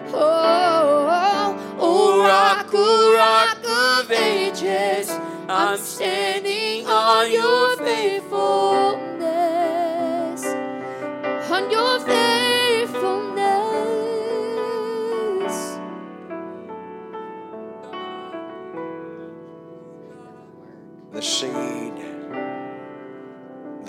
[0.07, 5.11] Oh, oh, oh rock, oh, rock of ages,
[5.47, 7.74] I'm standing on your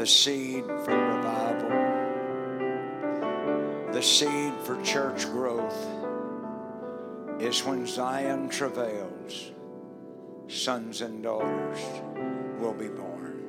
[0.06, 1.68] the seed for revival,
[3.92, 5.84] the seed for church growth
[7.40, 9.50] is when Zion travails,
[10.46, 11.80] sons and daughters
[12.60, 13.42] will be born.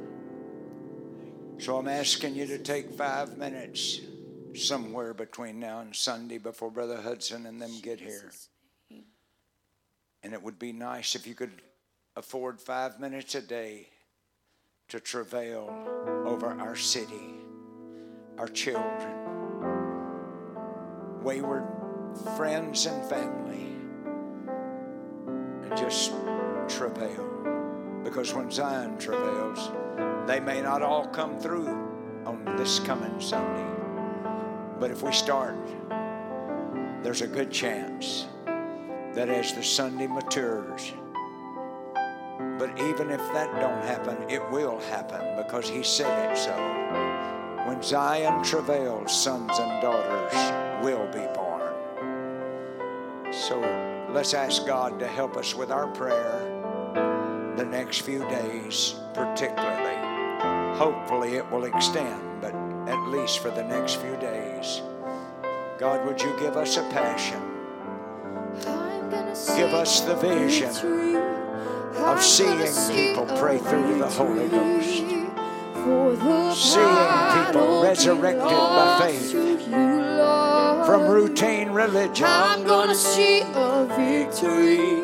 [1.59, 3.99] So I'm asking you to take five minutes
[4.55, 8.31] somewhere between now and Sunday before Brother Hudson and them get here.
[10.23, 11.61] And it would be nice if you could
[12.15, 13.89] afford five minutes a day
[14.89, 15.69] to travail
[16.25, 17.35] over our city,
[18.37, 19.15] our children,
[21.21, 21.67] wayward
[22.37, 23.75] friends and family,
[25.63, 26.13] and just
[26.69, 27.25] travail.
[28.01, 29.71] Because when Zion travails,
[30.25, 31.67] they may not all come through
[32.25, 33.65] on this coming Sunday.
[34.79, 35.57] But if we start,
[37.03, 40.93] there's a good chance that as the Sunday matures,
[42.57, 46.55] but even if that don't happen, it will happen because he said it so.
[47.67, 51.73] When Zion travails, sons and daughters will be born.
[53.31, 53.59] So
[54.11, 56.39] let's ask God to help us with our prayer
[57.55, 59.97] the next few days, particularly.
[60.77, 62.53] Hopefully, it will extend, but
[62.87, 64.81] at least for the next few days.
[65.77, 67.41] God, would you give us a passion?
[69.55, 71.46] Give us the vision
[71.97, 75.03] of seeing people pray through the Holy Ghost.
[76.57, 79.31] Seeing people resurrected by faith
[80.85, 82.25] from routine religion.
[82.27, 85.03] I'm gonna see a victory.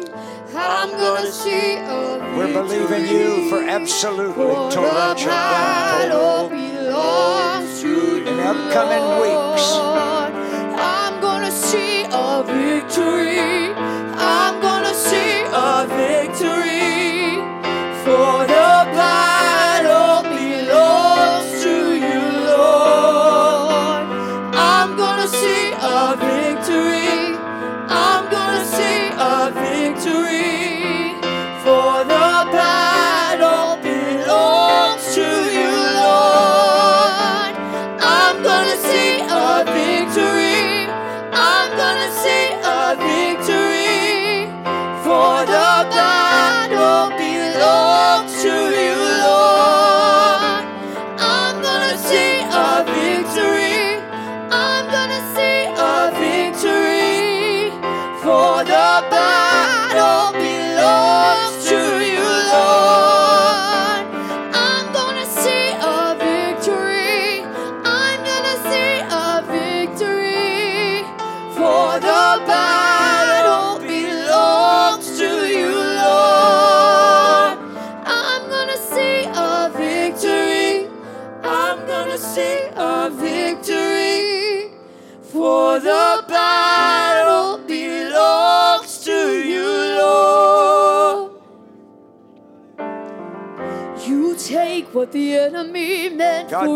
[0.55, 2.37] I'm gonna see a victory.
[2.37, 6.57] We're believing you for absolutely For the torrential battle downpour.
[6.57, 9.67] belongs to you, In upcoming weeks.
[10.79, 13.82] I'm gonna see a victory.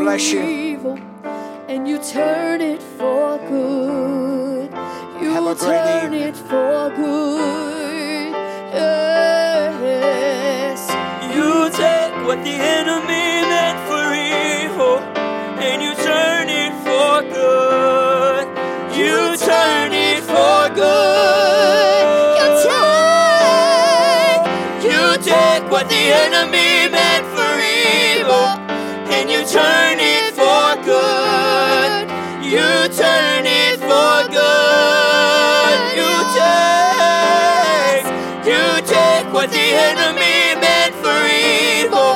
[0.08, 0.42] Bless you.
[0.42, 0.98] evil
[1.68, 4.70] and you turn it for good.
[5.22, 6.30] You Have a great turn evening.
[6.30, 8.32] it for good.
[9.84, 10.80] Yes.
[11.36, 13.27] You take what the enemy
[39.78, 42.14] enemy meant for evil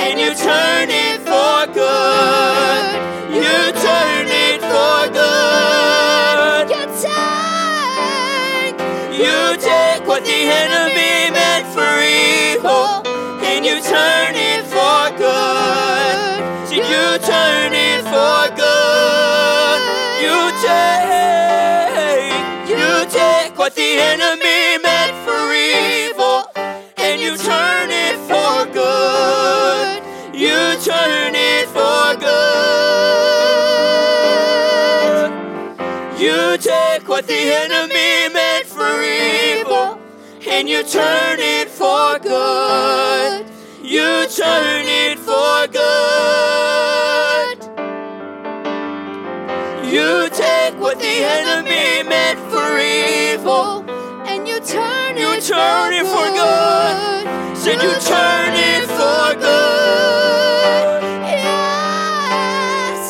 [0.00, 2.86] and you turn it for good.
[3.36, 3.54] You
[3.86, 6.66] turn it for good.
[6.74, 8.76] you take,
[9.22, 9.38] You
[9.70, 12.88] take what the enemy meant for evil
[13.44, 16.16] and you turn it for good.
[16.68, 19.80] See, you turn it for good.
[20.24, 22.32] You take,
[22.70, 26.23] you take what the enemy meant for evil
[37.44, 39.98] the enemy meant for evil
[40.48, 43.44] and you turn it for good.
[43.82, 47.58] You turn it for good.
[49.92, 53.84] You take what the enemy meant for evil.
[54.26, 57.26] and you turn You it turn for it for good.
[57.58, 61.02] Said you turn it for good.
[61.36, 63.00] Yes.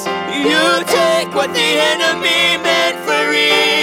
[0.48, 0.64] You
[0.98, 3.73] take what the enemy meant for evil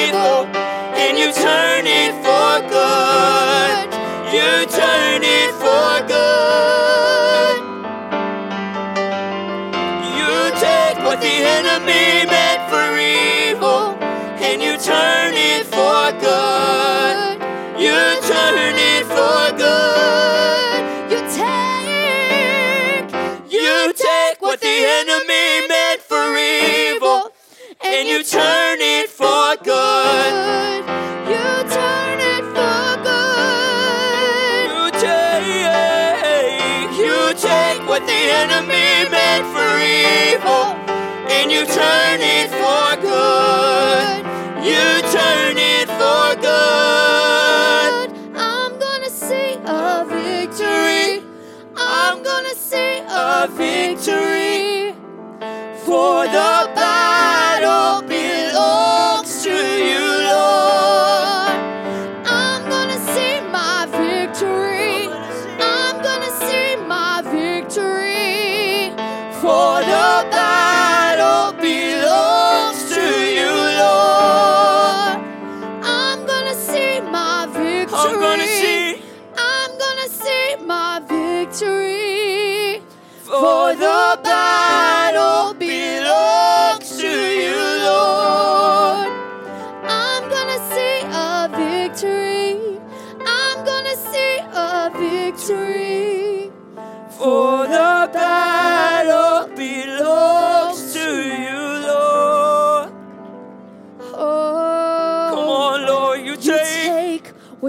[1.21, 3.85] you turn it for good.
[4.33, 7.61] You turn it for good.
[10.17, 14.01] You take what the enemy meant for evil
[14.47, 17.37] and you turn it for good.
[17.77, 20.81] You turn it for good.
[21.11, 23.11] You take.
[23.51, 27.31] You take what the enemy meant for evil
[27.83, 30.90] and you turn it for good.
[39.53, 40.65] For evil
[41.31, 44.17] and you turn it for good.
[44.63, 48.07] You turn it for good.
[48.37, 51.23] I'm gonna see a victory.
[51.75, 54.93] I'm gonna see a victory.
[55.85, 59.55] For the battle belongs to
[59.89, 60.10] you,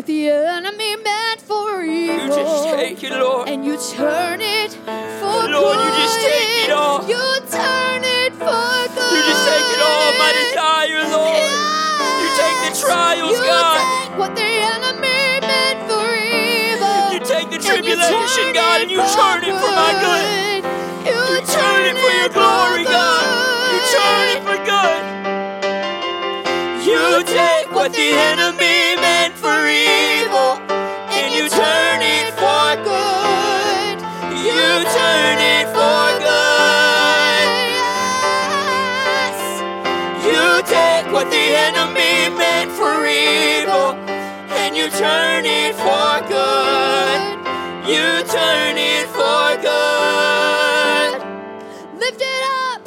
[0.02, 2.26] what the enemy meant for evil.
[2.26, 3.48] You just take it, Lord.
[3.48, 7.06] and you turn it for Lord, you just take it all.
[7.06, 9.14] You turn it for good.
[9.14, 11.38] You just take it all, my desire, Lord.
[12.18, 13.78] You take the trials, you God.
[13.78, 17.14] take what the enemy meant for evil.
[17.14, 20.66] You take the and tribulation, turn God, and you turn it for my good.
[21.06, 23.22] You, You turn it for your glory, God.
[23.70, 25.02] You turn it for good.
[26.90, 28.81] You take what the enemy
[44.98, 47.20] turn it for good.
[47.88, 51.12] You turn it for good.
[51.98, 52.86] Lift it up.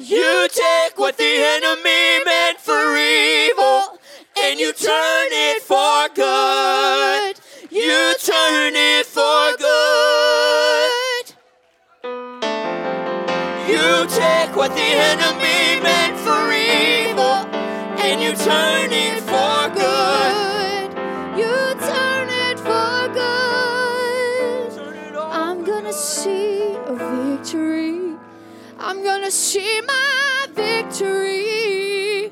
[0.00, 3.98] You take what the enemy meant for evil
[4.42, 7.38] and you turn it for good.
[7.70, 11.24] You turn it for good.
[13.68, 17.46] You take what the enemy meant for evil
[18.02, 20.57] and you turn it for good.
[26.88, 28.16] A victory.
[28.78, 32.30] I'm gonna see my victory.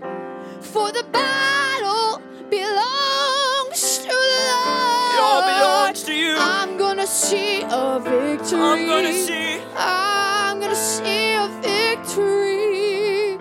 [0.63, 5.15] For the battle belongs to the Lord.
[5.15, 6.37] It all belongs to you.
[6.39, 8.61] I'm gonna see a victory.
[8.61, 9.61] I'm gonna see.
[9.77, 13.37] I'm gonna see a victory.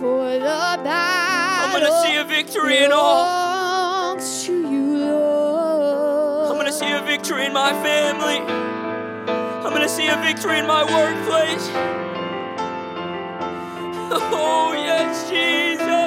[0.00, 1.64] For the battle.
[1.64, 4.16] I'm gonna see a victory in all.
[4.16, 6.50] belongs to you, Lord.
[6.50, 8.75] I'm gonna see a victory in my family.
[9.76, 11.68] I'm gonna see a victory in my workplace.
[14.32, 16.05] Oh, yes, Jesus.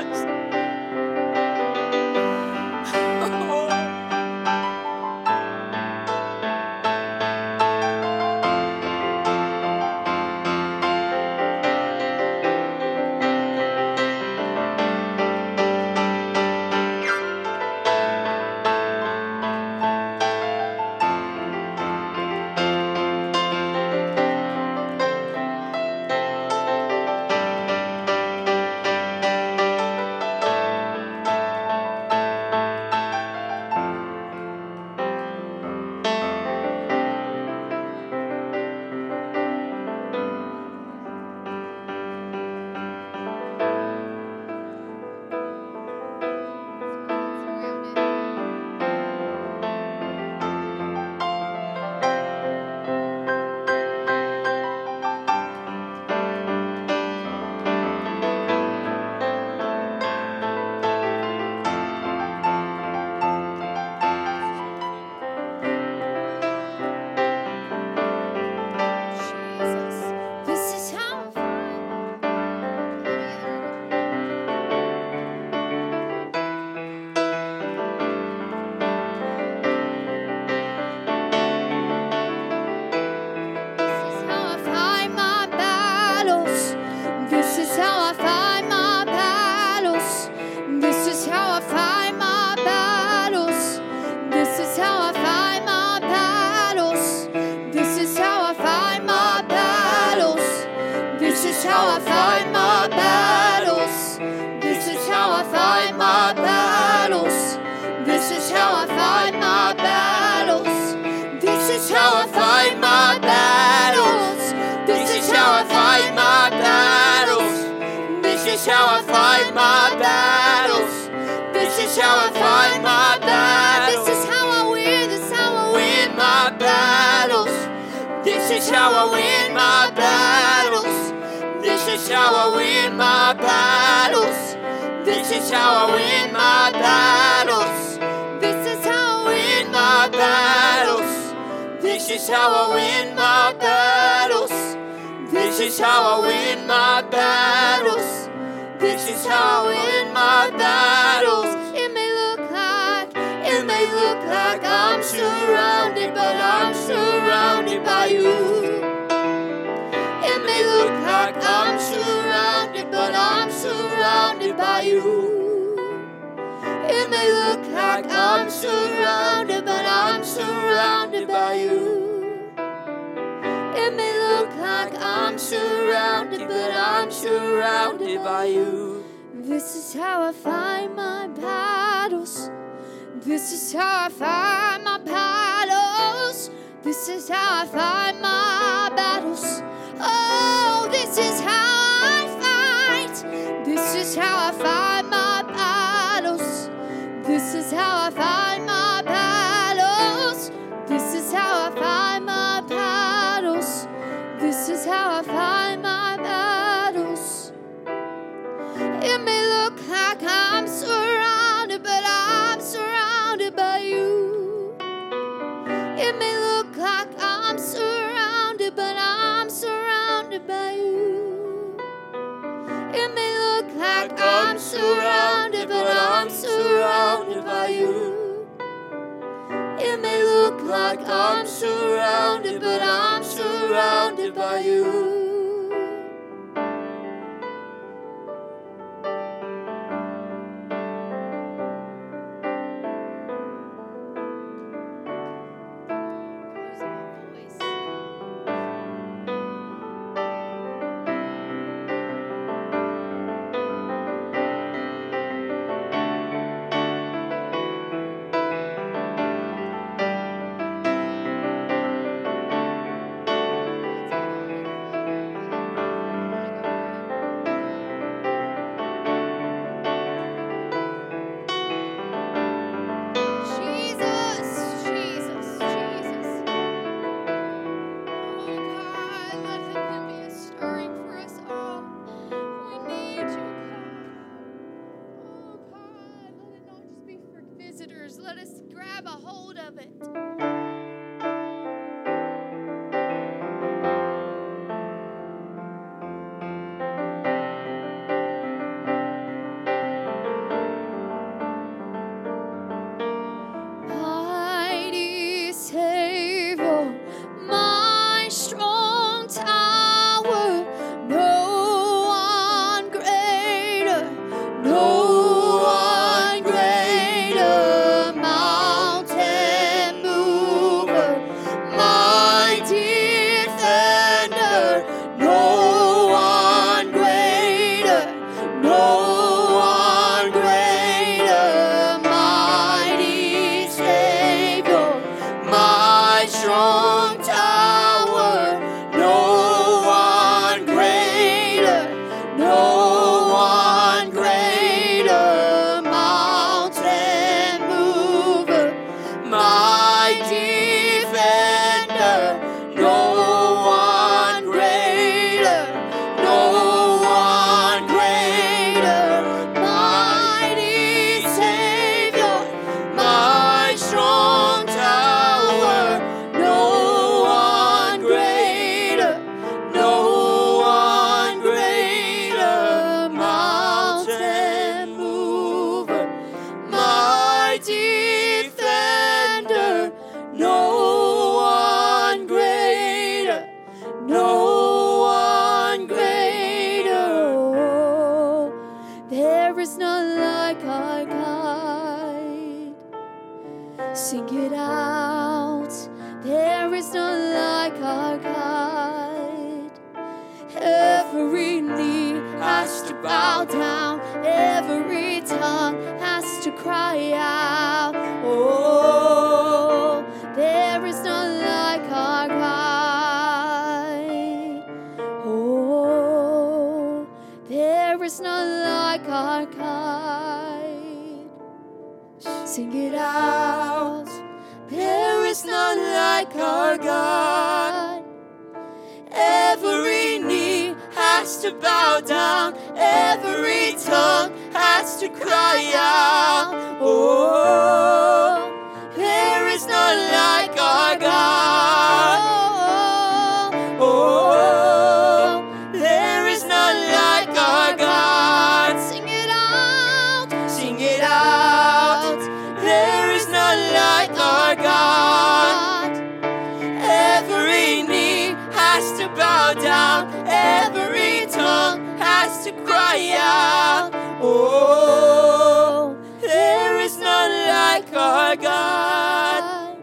[464.72, 469.78] Oh, there is none like our God.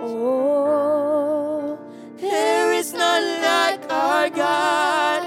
[0.00, 1.76] Oh,
[2.18, 5.22] there is none like our God.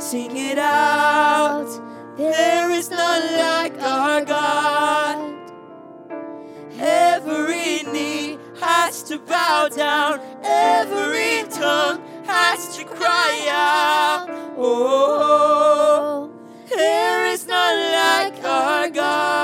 [0.00, 1.68] Sing it out.
[2.16, 5.34] There is none like our God.
[6.78, 14.28] Every knee has to bow down, every tongue has to cry out.
[14.56, 15.89] Oh.
[18.92, 19.39] God.